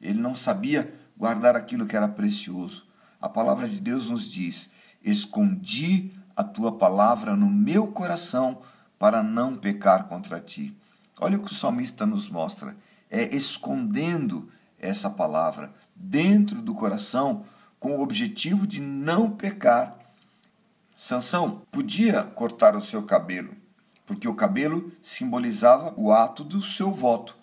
Ele 0.00 0.20
não 0.20 0.34
sabia 0.34 0.92
guardar 1.16 1.54
aquilo 1.54 1.86
que 1.86 1.96
era 1.96 2.08
precioso. 2.08 2.86
A 3.20 3.28
palavra 3.28 3.68
de 3.68 3.80
Deus 3.80 4.10
nos 4.10 4.30
diz: 4.30 4.68
"Escondi 5.04 6.12
a 6.34 6.42
tua 6.42 6.76
palavra 6.76 7.36
no 7.36 7.48
meu 7.48 7.86
coração 7.86 8.62
para 8.98 9.22
não 9.22 9.56
pecar 9.56 10.08
contra 10.08 10.40
ti". 10.40 10.76
Olha 11.20 11.38
o 11.38 11.44
que 11.44 11.52
o 11.52 11.54
salmista 11.54 12.04
nos 12.04 12.28
mostra: 12.28 12.76
é 13.08 13.34
escondendo 13.34 14.50
essa 14.78 15.08
palavra 15.08 15.72
dentro 15.94 16.60
do 16.60 16.74
coração 16.74 17.44
com 17.82 17.96
o 17.96 18.00
objetivo 18.00 18.64
de 18.64 18.80
não 18.80 19.28
pecar. 19.28 19.98
Sansão 20.96 21.62
podia 21.72 22.22
cortar 22.22 22.76
o 22.76 22.80
seu 22.80 23.02
cabelo, 23.02 23.56
porque 24.06 24.28
o 24.28 24.36
cabelo 24.36 24.92
simbolizava 25.02 25.92
o 25.96 26.12
ato 26.12 26.44
do 26.44 26.62
seu 26.62 26.92
voto 26.92 27.36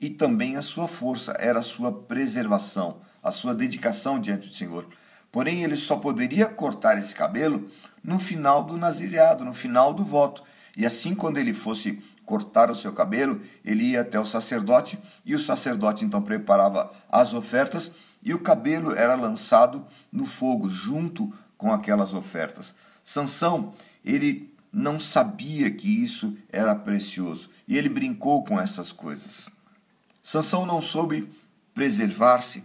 e 0.00 0.10
também 0.10 0.56
a 0.56 0.62
sua 0.62 0.88
força, 0.88 1.36
era 1.38 1.60
a 1.60 1.62
sua 1.62 1.92
preservação, 1.92 3.02
a 3.22 3.30
sua 3.30 3.54
dedicação 3.54 4.18
diante 4.18 4.48
do 4.48 4.54
Senhor. 4.54 4.84
Porém, 5.30 5.62
ele 5.62 5.76
só 5.76 5.96
poderia 5.96 6.46
cortar 6.46 6.98
esse 6.98 7.14
cabelo 7.14 7.70
no 8.02 8.18
final 8.18 8.64
do 8.64 8.76
nazireado, 8.76 9.44
no 9.44 9.54
final 9.54 9.94
do 9.94 10.04
voto. 10.04 10.42
E 10.76 10.84
assim, 10.84 11.14
quando 11.14 11.38
ele 11.38 11.54
fosse 11.54 12.02
cortar 12.26 12.68
o 12.68 12.74
seu 12.74 12.92
cabelo, 12.92 13.42
ele 13.64 13.90
ia 13.90 14.00
até 14.00 14.18
o 14.18 14.26
sacerdote 14.26 14.98
e 15.24 15.36
o 15.36 15.40
sacerdote 15.40 16.04
então 16.04 16.20
preparava 16.20 16.90
as 17.08 17.32
ofertas 17.32 17.92
e 18.24 18.32
o 18.32 18.38
cabelo 18.38 18.96
era 18.96 19.14
lançado 19.14 19.86
no 20.10 20.24
fogo 20.24 20.70
junto 20.70 21.32
com 21.58 21.72
aquelas 21.72 22.14
ofertas. 22.14 22.74
Sansão, 23.02 23.74
ele 24.04 24.52
não 24.72 24.98
sabia 24.98 25.70
que 25.70 26.02
isso 26.02 26.36
era 26.50 26.74
precioso 26.74 27.50
e 27.68 27.76
ele 27.76 27.88
brincou 27.88 28.42
com 28.42 28.58
essas 28.58 28.90
coisas. 28.90 29.48
Sansão 30.22 30.64
não 30.64 30.80
soube 30.80 31.30
preservar-se 31.74 32.64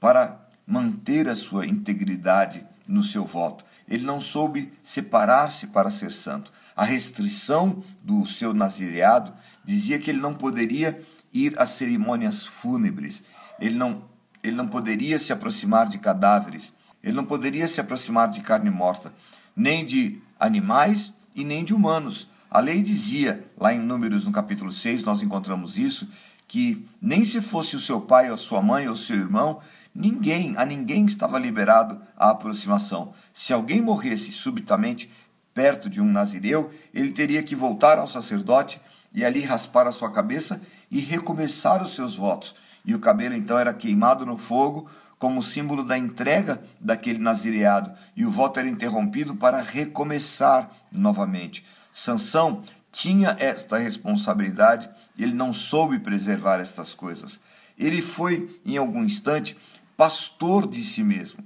para 0.00 0.40
manter 0.66 1.28
a 1.28 1.36
sua 1.36 1.66
integridade 1.66 2.66
no 2.88 3.04
seu 3.04 3.24
voto. 3.24 3.64
Ele 3.86 4.04
não 4.04 4.20
soube 4.20 4.72
separar-se 4.82 5.66
para 5.66 5.90
ser 5.90 6.10
santo. 6.12 6.52
A 6.74 6.84
restrição 6.84 7.84
do 8.02 8.26
seu 8.26 8.54
nazireado 8.54 9.34
dizia 9.62 9.98
que 9.98 10.10
ele 10.10 10.20
não 10.20 10.34
poderia 10.34 11.00
ir 11.32 11.58
às 11.60 11.70
cerimônias 11.70 12.46
fúnebres, 12.46 13.22
ele 13.60 13.76
não, 13.76 14.04
ele 14.44 14.54
não 14.54 14.68
poderia 14.68 15.18
se 15.18 15.32
aproximar 15.32 15.88
de 15.88 15.98
cadáveres, 15.98 16.74
ele 17.02 17.16
não 17.16 17.24
poderia 17.24 17.66
se 17.66 17.80
aproximar 17.80 18.28
de 18.28 18.40
carne 18.42 18.70
morta, 18.70 19.12
nem 19.56 19.84
de 19.86 20.20
animais 20.38 21.14
e 21.34 21.44
nem 21.44 21.64
de 21.64 21.72
humanos. 21.72 22.28
A 22.50 22.60
lei 22.60 22.82
dizia, 22.82 23.42
lá 23.58 23.72
em 23.72 23.78
Números, 23.78 24.26
no 24.26 24.32
capítulo 24.32 24.70
6, 24.70 25.02
nós 25.02 25.22
encontramos 25.22 25.78
isso, 25.78 26.06
que 26.46 26.86
nem 27.00 27.24
se 27.24 27.40
fosse 27.40 27.74
o 27.74 27.80
seu 27.80 28.02
pai 28.02 28.30
ou 28.30 28.36
sua 28.36 28.60
mãe 28.60 28.86
ou 28.86 28.94
seu 28.94 29.16
irmão, 29.16 29.60
ninguém, 29.94 30.54
a 30.58 30.66
ninguém 30.66 31.06
estava 31.06 31.38
liberado 31.38 32.00
a 32.14 32.30
aproximação. 32.30 33.14
Se 33.32 33.52
alguém 33.52 33.80
morresse 33.80 34.30
subitamente, 34.30 35.10
perto 35.54 35.88
de 35.88 36.02
um 36.02 36.04
nazireu, 36.04 36.70
ele 36.92 37.12
teria 37.12 37.42
que 37.42 37.56
voltar 37.56 37.98
ao 37.98 38.08
sacerdote 38.08 38.80
e 39.14 39.24
ali 39.24 39.40
raspar 39.40 39.86
a 39.86 39.92
sua 39.92 40.10
cabeça 40.10 40.60
e 40.90 41.00
recomeçar 41.00 41.82
os 41.82 41.94
seus 41.94 42.16
votos. 42.16 42.54
E 42.84 42.94
o 42.94 43.00
cabelo 43.00 43.34
então 43.34 43.58
era 43.58 43.72
queimado 43.72 44.26
no 44.26 44.36
fogo 44.36 44.88
como 45.18 45.42
símbolo 45.42 45.82
da 45.82 45.96
entrega 45.96 46.62
daquele 46.78 47.18
nazireado, 47.18 47.92
e 48.14 48.26
o 48.26 48.30
voto 48.30 48.58
era 48.58 48.68
interrompido 48.68 49.34
para 49.34 49.62
recomeçar 49.62 50.70
novamente. 50.92 51.64
Sansão 51.90 52.62
tinha 52.92 53.36
esta 53.40 53.78
responsabilidade 53.78 54.90
ele 55.18 55.34
não 55.34 55.52
soube 55.52 55.98
preservar 55.98 56.60
estas 56.60 56.94
coisas. 56.94 57.40
Ele 57.78 58.02
foi, 58.02 58.60
em 58.64 58.76
algum 58.76 59.04
instante, 59.04 59.56
pastor 59.96 60.68
de 60.68 60.82
si 60.84 61.02
mesmo. 61.02 61.44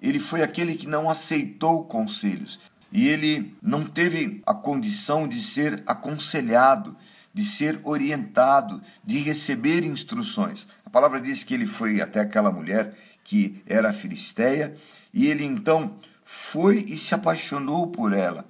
Ele 0.00 0.18
foi 0.18 0.42
aquele 0.42 0.74
que 0.74 0.86
não 0.86 1.10
aceitou 1.10 1.84
conselhos 1.84 2.58
e 2.90 3.06
ele 3.06 3.54
não 3.62 3.84
teve 3.84 4.42
a 4.46 4.54
condição 4.54 5.28
de 5.28 5.40
ser 5.40 5.82
aconselhado, 5.86 6.96
de 7.32 7.44
ser 7.44 7.78
orientado, 7.84 8.82
de 9.04 9.18
receber 9.18 9.84
instruções. 9.84 10.66
A 10.90 10.92
palavra 10.92 11.20
diz 11.20 11.44
que 11.44 11.54
ele 11.54 11.66
foi 11.66 12.00
até 12.00 12.18
aquela 12.18 12.50
mulher 12.50 12.96
que 13.22 13.62
era 13.64 13.92
filisteia 13.92 14.74
e 15.14 15.28
ele 15.28 15.44
então 15.44 16.00
foi 16.24 16.84
e 16.88 16.96
se 16.96 17.14
apaixonou 17.14 17.86
por 17.92 18.12
ela. 18.12 18.44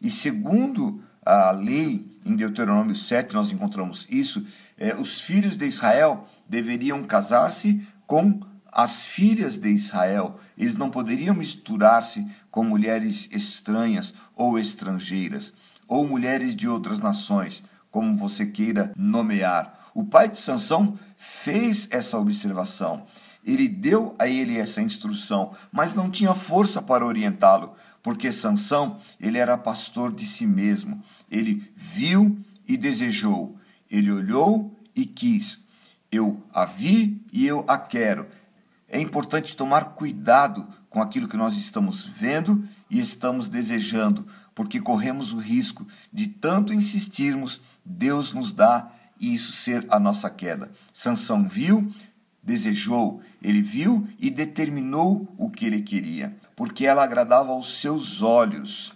E 0.00 0.08
segundo 0.08 1.04
a 1.22 1.50
lei, 1.50 2.10
em 2.24 2.34
Deuteronômio 2.34 2.96
7, 2.96 3.34
nós 3.34 3.52
encontramos 3.52 4.08
isso, 4.08 4.46
é, 4.78 4.94
os 4.94 5.20
filhos 5.20 5.54
de 5.54 5.66
Israel 5.66 6.26
deveriam 6.48 7.04
casar-se 7.04 7.86
com 8.06 8.40
as 8.72 9.04
filhas 9.04 9.58
de 9.58 9.68
Israel. 9.68 10.40
Eles 10.56 10.78
não 10.78 10.88
poderiam 10.88 11.34
misturar-se 11.34 12.26
com 12.50 12.64
mulheres 12.64 13.28
estranhas 13.30 14.14
ou 14.34 14.58
estrangeiras, 14.58 15.52
ou 15.86 16.08
mulheres 16.08 16.56
de 16.56 16.66
outras 16.66 16.98
nações, 17.00 17.62
como 17.90 18.16
você 18.16 18.46
queira 18.46 18.92
nomear. 18.96 19.81
O 19.94 20.04
pai 20.04 20.28
de 20.28 20.38
Sansão 20.38 20.98
fez 21.16 21.88
essa 21.90 22.18
observação. 22.18 23.06
Ele 23.44 23.68
deu 23.68 24.14
a 24.18 24.26
ele 24.26 24.58
essa 24.58 24.80
instrução, 24.80 25.52
mas 25.70 25.94
não 25.94 26.10
tinha 26.10 26.34
força 26.34 26.80
para 26.80 27.04
orientá-lo, 27.04 27.74
porque 28.02 28.30
Sansão, 28.32 29.00
ele 29.20 29.38
era 29.38 29.58
pastor 29.58 30.12
de 30.12 30.26
si 30.26 30.46
mesmo. 30.46 31.02
Ele 31.30 31.70
viu 31.74 32.38
e 32.66 32.76
desejou. 32.76 33.56
Ele 33.90 34.10
olhou 34.10 34.78
e 34.94 35.04
quis. 35.04 35.60
Eu 36.10 36.42
a 36.52 36.64
vi 36.64 37.20
e 37.32 37.46
eu 37.46 37.64
a 37.66 37.78
quero 37.78 38.26
é 38.92 39.00
importante 39.00 39.56
tomar 39.56 39.94
cuidado 39.94 40.68
com 40.90 41.00
aquilo 41.00 41.26
que 41.26 41.36
nós 41.36 41.56
estamos 41.56 42.06
vendo 42.06 42.68
e 42.90 43.00
estamos 43.00 43.48
desejando, 43.48 44.28
porque 44.54 44.78
corremos 44.78 45.32
o 45.32 45.38
risco 45.38 45.88
de 46.12 46.26
tanto 46.26 46.74
insistirmos, 46.74 47.62
Deus 47.82 48.34
nos 48.34 48.52
dá 48.52 48.92
e 49.22 49.32
isso 49.32 49.52
ser 49.52 49.86
a 49.88 50.00
nossa 50.00 50.28
queda. 50.28 50.72
Sansão 50.92 51.48
viu, 51.48 51.94
desejou, 52.42 53.22
ele 53.40 53.62
viu 53.62 54.08
e 54.18 54.28
determinou 54.28 55.32
o 55.38 55.48
que 55.48 55.64
ele 55.64 55.80
queria, 55.80 56.36
porque 56.56 56.84
ela 56.84 57.04
agradava 57.04 57.52
aos 57.52 57.80
seus 57.80 58.20
olhos. 58.20 58.92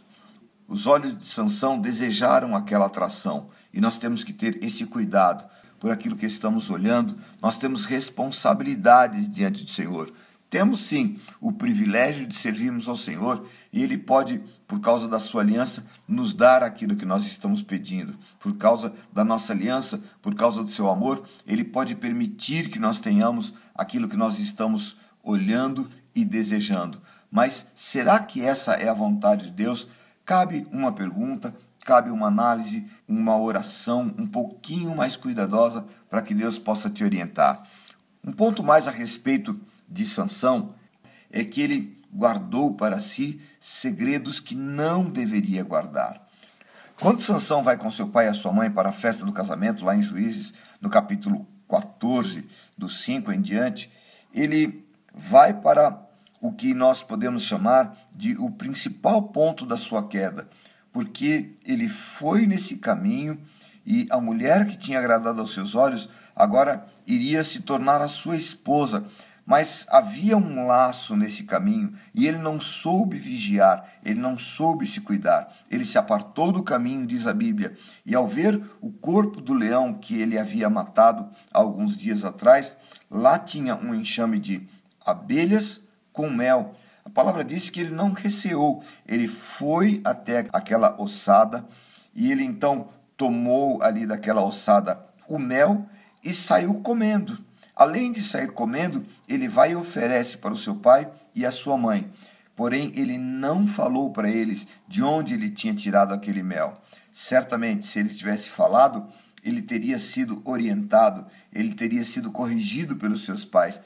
Os 0.67 0.85
olhos 0.85 1.17
de 1.17 1.25
Sansão 1.25 1.79
desejaram 1.79 2.57
aquela 2.57 2.87
atração, 2.87 3.49
e 3.73 3.81
nós 3.81 3.99
temos 3.99 4.25
que 4.25 4.33
ter 4.33 4.63
esse 4.65 4.85
cuidado 4.85 5.49
por 5.79 5.93
aquilo 5.93 6.17
que 6.17 6.27
estamos 6.27 6.71
olhando, 6.71 7.17
nós 7.41 7.57
temos 7.57 7.85
responsabilidades 7.85 9.31
diante 9.31 9.63
do 9.63 9.71
Senhor. 9.71 10.13
Temos 10.49 10.83
sim 10.83 11.19
o 11.41 11.51
privilégio 11.51 12.27
de 12.27 12.37
servirmos 12.37 12.89
ao 12.89 12.97
Senhor 12.97 13.47
e 13.73 13.83
Ele 13.83 13.99
pode, 13.99 14.41
por 14.67 14.81
causa 14.81 15.09
da 15.09 15.19
sua 15.19 15.43
aliança, 15.43 15.85
nos 16.07 16.33
dar 16.33 16.63
aquilo 16.63 16.95
que 16.95 17.05
nós 17.05 17.27
estamos 17.27 17.63
pedindo. 17.63 18.17
Por 18.39 18.57
causa 18.57 18.93
da 19.13 19.25
nossa 19.25 19.53
aliança, 19.53 20.01
por 20.23 20.35
causa 20.35 20.63
do 20.63 20.71
seu 20.71 20.89
amor, 20.89 21.25
Ele 21.47 21.65
pode 21.65 21.97
permitir 21.97 22.71
que 22.71 22.79
nós 22.79 23.01
tenhamos 23.01 23.55
aquilo 23.75 24.09
que 24.09 24.17
nós 24.17 24.39
estamos 24.39 24.97
olhando 25.23 25.91
e 26.15 26.25
desejando. 26.25 27.03
Mas 27.31 27.67
será 27.75 28.21
que 28.21 28.41
essa 28.41 28.75
é 28.75 28.89
a 28.89 28.95
vontade 28.95 29.47
de 29.47 29.53
Deus? 29.53 29.89
Cabe 30.25 30.67
uma 30.71 30.93
pergunta, 30.93 31.55
cabe 31.85 32.11
uma 32.11 32.29
análise, 32.29 32.89
uma 33.07 33.37
oração 33.37 34.15
um 34.17 34.27
pouquinho 34.27 34.95
mais 34.95 35.17
cuidadosa 35.17 35.85
para 36.09 36.23
que 36.23 36.35
Deus 36.35 36.59
possa 36.59 36.89
te 36.89 37.05
orientar. 37.05 37.67
Um 38.25 38.33
ponto 38.33 38.63
mais 38.63 38.89
a 38.89 38.91
respeito 38.91 39.61
de 39.89 40.05
Sansão 40.05 40.75
é 41.31 41.45
que 41.45 41.61
ele 41.61 42.03
guardou 42.13 42.75
para 42.75 43.01
si 43.01 43.41
segredos 43.61 44.41
que 44.41 44.55
não 44.55 45.05
deveria 45.05 45.63
guardar. 45.63 46.27
Quando 46.99 47.21
Sansão 47.21 47.63
vai 47.63 47.77
com 47.77 47.91
seu 47.91 48.09
pai 48.09 48.27
e 48.27 48.31
a 48.31 48.35
sua 48.35 48.53
mãe 48.53 48.71
para 48.71 48.89
a 48.89 48.93
festa 48.93 49.25
do 49.25 49.33
casamento, 49.33 49.85
lá 49.85 49.95
em 49.95 50.03
Juízes, 50.03 50.55
no 50.81 50.89
capítulo 50.89 51.47
14, 51.69 52.49
do 52.77 52.89
5 52.89 53.33
em 53.33 53.41
diante, 53.41 53.91
ele 54.33 54.87
vai 55.13 55.53
para 55.53 56.07
o 56.41 56.53
que 56.53 56.73
nós 56.73 57.03
podemos 57.03 57.43
chamar 57.43 57.97
de 58.15 58.37
o 58.39 58.51
principal 58.51 59.23
ponto 59.23 59.67
da 59.67 59.77
sua 59.77 60.07
queda, 60.07 60.49
porque 60.93 61.55
ele 61.65 61.89
foi 61.89 62.47
nesse 62.47 62.77
caminho 62.77 63.39
e 63.85 64.07
a 64.11 64.21
mulher 64.21 64.67
que 64.67 64.77
tinha 64.77 64.99
agradado 64.99 65.41
aos 65.41 65.53
seus 65.53 65.75
olhos 65.75 66.09
agora 66.35 66.87
iria 67.07 67.45
se 67.45 67.63
tornar 67.63 68.01
a 68.01 68.09
sua 68.09 68.37
esposa. 68.37 69.05
Mas 69.47 69.87
havia 69.89 70.37
um 70.37 70.67
laço 70.67 71.17
nesse 71.17 71.45
caminho 71.45 71.95
e 72.13 72.27
ele 72.27 72.39
não 72.39 72.61
soube 72.61 73.17
vigiar, 73.17 73.89
ele 74.05 74.21
não 74.21 74.37
soube 74.37 74.85
se 74.85 75.01
cuidar. 75.01 75.55
Ele 75.71 75.85
se 75.85 75.97
apartou 75.97 76.51
do 76.51 76.65
caminho, 76.65 77.07
diz 77.07 77.27
a 77.27 77.33
Bíblia, 77.33 77.79
e 78.05 78.15
ao 78.15 78.27
ver 78.27 78.61
o 78.81 78.91
corpo 78.91 79.41
do 79.41 79.55
leão 79.55 79.95
que 79.95 80.21
ele 80.21 80.37
havia 80.37 80.69
matado 80.69 81.31
alguns 81.53 81.97
dias 81.97 82.25
atrás, 82.25 82.77
lá 83.09 83.39
tinha 83.39 83.77
um 83.77 83.95
enxame 83.95 84.41
de 84.41 84.69
abelhas 85.05 85.81
com 86.13 86.29
mel 86.29 86.75
a 87.07 87.09
palavra 87.09 87.45
diz 87.45 87.71
que 87.71 87.81
ele 87.81 87.95
não 87.95 88.11
receou, 88.11 88.83
ele 89.07 89.29
foi 89.29 90.01
até 90.05 90.49
aquela 90.53 91.01
ossada 91.01 91.65
e 92.13 92.33
ele 92.33 92.43
então 92.43 92.89
tomou 93.17 93.81
ali 93.81 94.05
daquela 94.05 94.43
ossada 94.43 94.99
o 95.29 95.39
mel 95.39 95.87
e 96.23 96.35
saiu 96.35 96.75
comendo. 96.81 97.39
Além 97.77 98.11
de 98.11 98.23
sair 98.23 98.51
comendo, 98.53 99.05
ele 99.29 99.47
vai 99.47 99.73
e 99.73 99.77
oferece 99.77 100.39
para 100.39 100.55
o 100.55 100.57
seu 100.57 100.77
pai 100.77 101.07
e 101.35 101.45
a 101.45 101.53
sua 101.53 101.77
mãe. 101.77 102.11
Porém, 102.57 102.91
ele 102.97 103.19
não 103.19 103.69
falou 103.69 104.11
para 104.11 104.31
eles 104.31 104.67
de 104.89 105.03
onde 105.03 105.35
ele 105.35 105.51
tinha 105.51 105.75
tirado 105.75 106.15
aquele 106.15 106.43
mel. 106.43 106.81
Certamente, 107.13 107.85
se 107.85 107.99
ele 107.99 108.09
tivesse 108.09 108.49
falado, 108.49 109.07
ele 109.45 109.61
teria 109.61 109.99
sido 109.99 110.41
orientado, 110.43 111.27
ele 111.53 111.75
teria 111.75 112.03
sido 112.03 112.31
corrigido 112.31 112.97
pelos 112.97 113.27
seus 113.27 113.45
pais. 113.45 113.79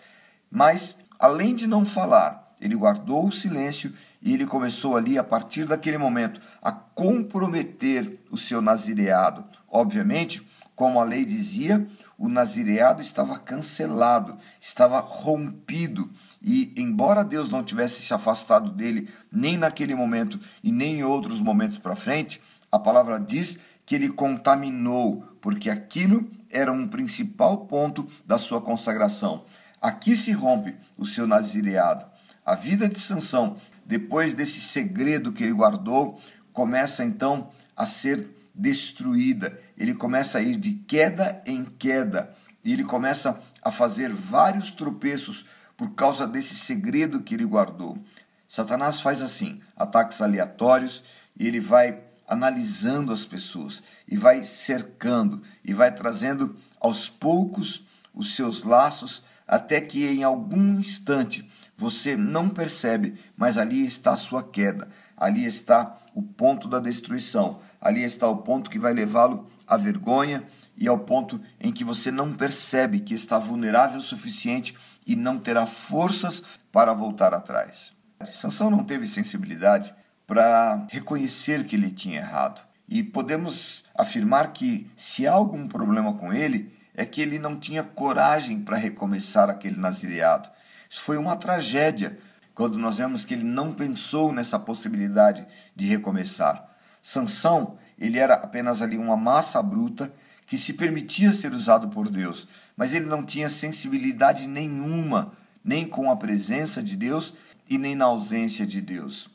Mas, 0.48 0.96
além 1.18 1.56
de 1.56 1.66
não 1.66 1.84
falar, 1.84 2.52
ele 2.60 2.76
guardou 2.76 3.26
o 3.26 3.32
silêncio 3.32 3.92
e 4.22 4.32
ele 4.32 4.46
começou 4.46 4.96
ali, 4.96 5.18
a 5.18 5.24
partir 5.24 5.64
daquele 5.64 5.98
momento, 5.98 6.40
a 6.62 6.70
comprometer 6.70 8.20
o 8.30 8.36
seu 8.36 8.62
nazireado. 8.62 9.44
Obviamente, 9.68 10.46
como 10.76 11.00
a 11.00 11.04
lei 11.04 11.24
dizia, 11.24 11.86
o 12.20 12.28
nazireado 12.28 13.00
estava 13.00 13.38
cancelado, 13.38 14.36
estava 14.60 15.00
rompido. 15.00 16.10
E, 16.42 16.70
embora 16.76 17.24
Deus 17.24 17.48
não 17.48 17.64
tivesse 17.64 18.02
se 18.02 18.12
afastado 18.12 18.70
dele 18.70 19.08
nem 19.32 19.56
naquele 19.56 19.94
momento 19.94 20.38
e 20.62 20.70
nem 20.70 20.98
em 20.98 21.02
outros 21.02 21.40
momentos 21.40 21.78
para 21.78 21.96
frente, 21.96 22.38
a 22.70 22.78
palavra 22.78 23.18
diz 23.18 23.58
que 23.86 23.94
ele 23.94 24.10
contaminou, 24.10 25.24
porque 25.40 25.70
aquilo 25.70 26.30
era 26.50 26.70
um 26.70 26.86
principal 26.86 27.64
ponto 27.64 28.06
da 28.26 28.36
sua 28.36 28.60
consagração. 28.60 29.46
Aqui 29.80 30.14
se 30.14 30.30
rompe 30.30 30.76
o 30.98 31.06
seu 31.06 31.26
nazireado. 31.26 32.04
A 32.44 32.54
vida 32.54 32.86
de 32.86 33.00
Sansão, 33.00 33.56
depois 33.86 34.34
desse 34.34 34.60
segredo 34.60 35.32
que 35.32 35.42
ele 35.42 35.54
guardou, 35.54 36.20
começa 36.52 37.02
então 37.02 37.48
a 37.74 37.86
ser 37.86 38.28
destruída. 38.54 39.58
Ele 39.80 39.94
começa 39.94 40.36
a 40.36 40.42
ir 40.42 40.56
de 40.56 40.74
queda 40.74 41.42
em 41.46 41.64
queda. 41.64 42.36
E 42.62 42.70
ele 42.70 42.84
começa 42.84 43.40
a 43.62 43.70
fazer 43.70 44.12
vários 44.12 44.70
tropeços 44.70 45.46
por 45.74 45.94
causa 45.94 46.26
desse 46.26 46.54
segredo 46.54 47.22
que 47.22 47.34
ele 47.34 47.46
guardou. 47.46 47.98
Satanás 48.46 49.00
faz 49.00 49.22
assim, 49.22 49.62
ataques 49.74 50.20
aleatórios, 50.20 51.02
e 51.34 51.46
ele 51.46 51.60
vai 51.60 51.98
analisando 52.28 53.10
as 53.10 53.24
pessoas 53.24 53.82
e 54.06 54.18
vai 54.18 54.44
cercando 54.44 55.42
e 55.64 55.72
vai 55.72 55.92
trazendo 55.92 56.54
aos 56.78 57.08
poucos 57.08 57.86
os 58.14 58.36
seus 58.36 58.62
laços 58.62 59.24
até 59.48 59.80
que 59.80 60.06
em 60.06 60.22
algum 60.22 60.78
instante 60.78 61.50
você 61.76 62.16
não 62.16 62.50
percebe, 62.50 63.18
mas 63.36 63.56
ali 63.56 63.84
está 63.86 64.12
a 64.12 64.16
sua 64.16 64.42
queda, 64.42 64.88
ali 65.16 65.44
está 65.44 65.98
o 66.14 66.22
ponto 66.22 66.68
da 66.68 66.78
destruição, 66.78 67.60
ali 67.80 68.02
está 68.02 68.28
o 68.28 68.38
ponto 68.38 68.70
que 68.70 68.78
vai 68.78 68.92
levá-lo 68.92 69.46
à 69.66 69.76
vergonha 69.76 70.42
e 70.76 70.88
ao 70.88 70.98
ponto 70.98 71.40
em 71.60 71.72
que 71.72 71.84
você 71.84 72.10
não 72.10 72.32
percebe 72.32 73.00
que 73.00 73.14
está 73.14 73.38
vulnerável 73.38 73.98
o 73.98 74.02
suficiente 74.02 74.76
e 75.06 75.14
não 75.14 75.38
terá 75.38 75.66
forças 75.66 76.42
para 76.72 76.92
voltar 76.92 77.34
atrás. 77.34 77.92
Sansão 78.32 78.70
não 78.70 78.84
teve 78.84 79.06
sensibilidade 79.06 79.94
para 80.26 80.86
reconhecer 80.88 81.64
que 81.64 81.76
ele 81.76 81.90
tinha 81.90 82.18
errado. 82.18 82.66
E 82.88 83.02
podemos 83.02 83.84
afirmar 83.94 84.52
que 84.52 84.90
se 84.96 85.26
há 85.26 85.32
algum 85.32 85.68
problema 85.68 86.14
com 86.14 86.32
ele, 86.32 86.72
é 86.94 87.04
que 87.04 87.20
ele 87.20 87.38
não 87.38 87.58
tinha 87.58 87.82
coragem 87.82 88.60
para 88.60 88.76
recomeçar 88.76 89.48
aquele 89.48 89.78
nazireado 89.78 90.50
Isso 90.88 91.00
foi 91.00 91.16
uma 91.16 91.36
tragédia 91.36 92.18
quando 92.60 92.78
nós 92.78 92.98
vemos 92.98 93.24
que 93.24 93.32
ele 93.32 93.42
não 93.42 93.72
pensou 93.72 94.34
nessa 94.34 94.58
possibilidade 94.58 95.46
de 95.74 95.86
recomeçar. 95.86 96.68
Sansão, 97.00 97.78
ele 97.98 98.18
era 98.18 98.34
apenas 98.34 98.82
ali 98.82 98.98
uma 98.98 99.16
massa 99.16 99.62
bruta 99.62 100.12
que 100.46 100.58
se 100.58 100.74
permitia 100.74 101.32
ser 101.32 101.54
usado 101.54 101.88
por 101.88 102.10
Deus, 102.10 102.46
mas 102.76 102.92
ele 102.92 103.06
não 103.06 103.24
tinha 103.24 103.48
sensibilidade 103.48 104.46
nenhuma, 104.46 105.32
nem 105.64 105.88
com 105.88 106.10
a 106.10 106.16
presença 106.16 106.82
de 106.82 106.98
Deus 106.98 107.32
e 107.66 107.78
nem 107.78 107.96
na 107.96 108.04
ausência 108.04 108.66
de 108.66 108.82
Deus. 108.82 109.30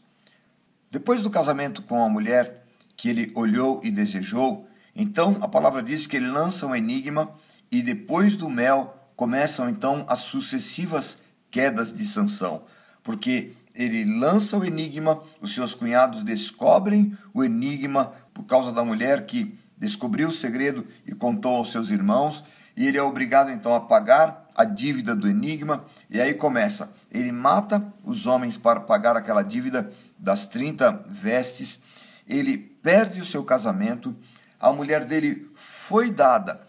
Depois 0.92 1.24
do 1.24 1.32
casamento 1.32 1.82
com 1.82 2.04
a 2.06 2.10
mulher 2.10 2.64
que 2.96 3.10
ele 3.10 3.32
olhou 3.34 3.82
e 3.84 3.90
desejou, 3.90 4.70
então 4.96 5.40
a 5.42 5.48
palavra 5.48 5.82
diz 5.82 6.06
que 6.06 6.16
ele 6.16 6.28
lança 6.28 6.68
um 6.68 6.76
enigma 6.76 7.32
e 7.72 7.82
depois 7.82 8.38
do 8.38 8.48
mel 8.48 8.96
começam 9.16 9.68
então 9.68 10.06
as 10.08 10.20
sucessivas 10.20 11.18
quedas 11.50 11.92
de 11.92 12.06
Sansão, 12.06 12.62
porque 13.06 13.54
ele 13.76 14.04
lança 14.04 14.58
o 14.58 14.66
enigma, 14.66 15.22
os 15.40 15.54
seus 15.54 15.74
cunhados 15.74 16.24
descobrem 16.24 17.16
o 17.34 17.44
enigma 17.44 18.14
por 18.34 18.44
causa 18.44 18.72
da 18.72 18.84
mulher 18.84 19.26
que 19.26 19.58
descobriu 19.78 20.30
o 20.30 20.34
segredo 20.34 20.86
e 21.06 21.14
contou 21.14 21.56
aos 21.56 21.72
seus 21.72 21.90
irmãos, 21.90 22.44
e 22.76 22.88
ele 22.88 22.98
é 22.98 23.04
obrigado 23.04 23.52
então 23.52 23.76
a 23.76 23.80
pagar 23.80 24.50
a 24.56 24.66
dívida 24.66 25.16
do 25.16 25.30
enigma, 25.30 25.86
e 26.10 26.20
aí 26.20 26.34
começa. 26.34 26.92
Ele 27.12 27.32
mata 27.32 27.86
os 28.04 28.26
homens 28.26 28.58
para 28.58 28.80
pagar 28.80 29.16
aquela 29.16 29.44
dívida 29.44 29.92
das 30.18 30.48
30 30.48 31.04
vestes, 31.08 31.80
ele 32.28 32.58
perde 32.58 33.22
o 33.22 33.26
seu 33.26 33.44
casamento, 33.44 34.16
a 34.60 34.74
mulher 34.74 35.06
dele 35.06 35.48
foi 35.54 36.10
dada 36.10 36.60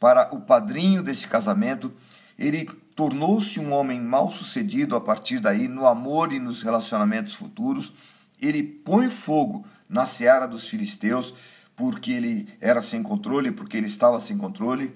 para 0.00 0.34
o 0.34 0.40
padrinho 0.40 1.02
desse 1.02 1.28
casamento, 1.28 1.92
ele 2.36 2.68
tornou-se 2.94 3.58
um 3.58 3.72
homem 3.72 4.00
mal 4.00 4.30
sucedido 4.30 4.94
a 4.94 5.00
partir 5.00 5.40
daí 5.40 5.68
no 5.68 5.86
amor 5.86 6.32
e 6.32 6.38
nos 6.38 6.62
relacionamentos 6.62 7.34
futuros. 7.34 7.92
Ele 8.40 8.62
põe 8.62 9.08
fogo 9.08 9.66
na 9.88 10.06
seara 10.06 10.46
dos 10.46 10.68
filisteus 10.68 11.34
porque 11.76 12.12
ele 12.12 12.48
era 12.60 12.80
sem 12.82 13.02
controle, 13.02 13.50
porque 13.50 13.76
ele 13.76 13.86
estava 13.86 14.20
sem 14.20 14.36
controle. 14.36 14.94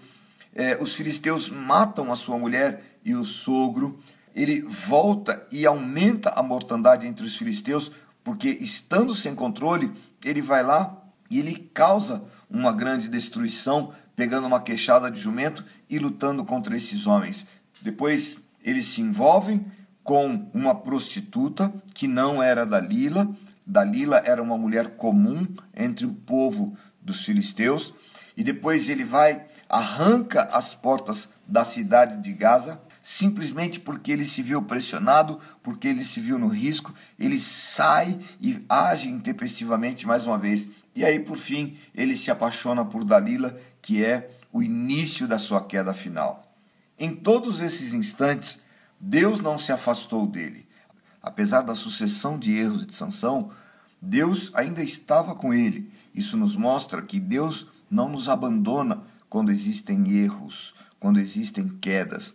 É, 0.55 0.77
os 0.81 0.95
filisteus 0.95 1.51
matam 1.51 2.13
a 2.13 2.17
sua 2.17 2.39
mulher 2.39 2.99
e 3.05 3.15
o 3.15 3.25
sogro. 3.25 3.99
Ele 4.35 4.63
volta 4.63 5.47
e 5.51 5.67
aumenta 5.67 6.31
a 6.31 6.43
mortandade 6.43 7.07
entre 7.07 7.25
os 7.25 7.37
filisteus, 7.37 7.91
porque 8.23 8.49
estando 8.49 9.15
sem 9.15 9.35
controle, 9.35 9.93
ele 10.25 10.41
vai 10.41 10.63
lá 10.63 10.97
e 11.31 11.39
ele 11.39 11.71
causa 11.75 12.23
uma 12.49 12.73
grande 12.73 13.09
destruição, 13.09 13.93
pegando 14.15 14.47
uma 14.47 14.61
queixada 14.61 15.11
de 15.11 15.21
jumento 15.21 15.65
e 15.89 15.99
lutando 15.99 16.45
contra 16.45 16.77
esses 16.77 17.07
homens. 17.07 17.47
Depois 17.81 18.38
eles 18.62 18.87
se 18.87 19.01
envolvem 19.01 19.64
com 20.03 20.49
uma 20.55 20.75
prostituta 20.75 21.73
que 21.95 22.09
não 22.09 22.43
era 22.43 22.64
Dalila. 22.64 23.29
Dalila 23.67 24.23
era 24.25 24.43
uma 24.43 24.57
mulher 24.57 24.97
comum 24.97 25.47
entre 25.77 26.07
o 26.07 26.14
povo 26.14 26.77
dos 27.01 27.25
filisteus. 27.25 27.93
E 28.37 28.43
depois 28.43 28.88
ele 28.88 29.05
vai, 29.05 29.47
arranca 29.69 30.45
as 30.53 30.75
portas 30.75 31.29
da 31.47 31.64
cidade 31.64 32.23
de 32.23 32.33
Gaza, 32.33 32.81
simplesmente 33.03 33.81
porque 33.81 34.12
ele 34.12 34.25
se 34.25 34.43
viu 34.43 34.62
pressionado, 34.62 35.41
porque 35.62 35.88
ele 35.88 36.05
se 36.05 36.21
viu 36.21 36.38
no 36.38 36.49
risco, 36.49 36.95
ele 37.19 37.38
sai 37.38 38.19
e 38.41 38.64
age 38.69 39.09
intempestivamente 39.09 40.07
mais 40.07 40.27
uma 40.27 40.38
vez. 40.38 40.69
E 40.95 41.05
aí, 41.05 41.19
por 41.19 41.37
fim, 41.37 41.77
ele 41.95 42.17
se 42.17 42.31
apaixona 42.31 42.85
por 42.85 43.05
Dalila, 43.05 43.59
que 43.83 44.05
é 44.05 44.31
o 44.53 44.62
início 44.62 45.27
da 45.27 45.38
sua 45.38 45.62
queda 45.62 45.93
final. 45.93 46.48
Em 46.99 47.15
todos 47.15 47.61
esses 47.61 47.93
instantes, 47.93 48.61
Deus 48.99 49.41
não 49.41 49.57
se 49.57 49.71
afastou 49.71 50.27
dele. 50.27 50.67
Apesar 51.23 51.63
da 51.63 51.75
sucessão 51.75 52.37
de 52.37 52.57
erros 52.57 52.85
de 52.87 52.95
Sansão, 52.95 53.53
Deus 54.03 54.51
ainda 54.55 54.83
estava 54.83 55.35
com 55.35 55.55
ele. 55.55 55.93
Isso 56.13 56.37
nos 56.37 56.57
mostra 56.57 57.03
que 57.03 57.21
Deus 57.21 57.69
não 57.89 58.09
nos 58.09 58.29
abandona 58.29 59.03
quando 59.29 59.53
existem 59.53 60.11
erros, 60.11 60.75
quando 60.99 61.21
existem 61.21 61.69
quedas. 61.69 62.35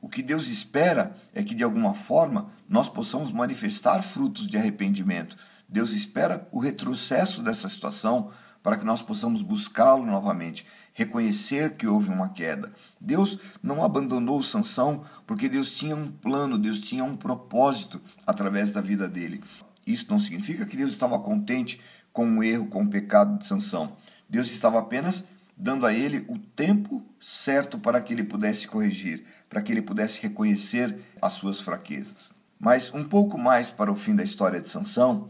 O 0.00 0.08
que 0.08 0.22
Deus 0.22 0.48
espera 0.48 1.16
é 1.32 1.42
que 1.42 1.54
de 1.54 1.64
alguma 1.64 1.94
forma 1.94 2.50
nós 2.68 2.88
possamos 2.88 3.32
manifestar 3.32 4.02
frutos 4.02 4.46
de 4.46 4.58
arrependimento. 4.58 5.36
Deus 5.66 5.92
espera 5.92 6.46
o 6.52 6.58
retrocesso 6.58 7.42
dessa 7.42 7.68
situação 7.68 8.30
para 8.62 8.76
que 8.76 8.84
nós 8.84 9.00
possamos 9.00 9.40
buscá-lo 9.42 10.04
novamente 10.04 10.66
reconhecer 10.92 11.76
que 11.76 11.86
houve 11.86 12.08
uma 12.10 12.28
queda. 12.30 12.72
Deus 13.00 13.38
não 13.62 13.84
abandonou 13.84 14.42
Sansão 14.42 15.04
porque 15.26 15.48
Deus 15.48 15.72
tinha 15.72 15.96
um 15.96 16.10
plano, 16.10 16.58
Deus 16.58 16.80
tinha 16.80 17.04
um 17.04 17.16
propósito 17.16 18.00
através 18.26 18.70
da 18.70 18.80
vida 18.80 19.08
dele. 19.08 19.42
Isso 19.86 20.06
não 20.08 20.18
significa 20.18 20.66
que 20.66 20.76
Deus 20.76 20.90
estava 20.90 21.18
contente 21.18 21.80
com 22.12 22.38
o 22.38 22.44
erro, 22.44 22.66
com 22.66 22.82
o 22.82 22.88
pecado 22.88 23.38
de 23.38 23.46
Sansão. 23.46 23.96
Deus 24.28 24.50
estava 24.52 24.78
apenas 24.78 25.24
dando 25.56 25.86
a 25.86 25.92
ele 25.92 26.24
o 26.28 26.38
tempo 26.38 27.02
certo 27.20 27.78
para 27.78 28.00
que 28.00 28.12
ele 28.12 28.24
pudesse 28.24 28.66
corrigir, 28.66 29.24
para 29.48 29.62
que 29.62 29.72
ele 29.72 29.82
pudesse 29.82 30.20
reconhecer 30.20 30.98
as 31.20 31.34
suas 31.34 31.60
fraquezas. 31.60 32.32
Mas 32.58 32.92
um 32.94 33.04
pouco 33.04 33.36
mais 33.38 33.70
para 33.70 33.90
o 33.90 33.96
fim 33.96 34.14
da 34.14 34.22
história 34.22 34.60
de 34.60 34.68
Sansão, 34.68 35.28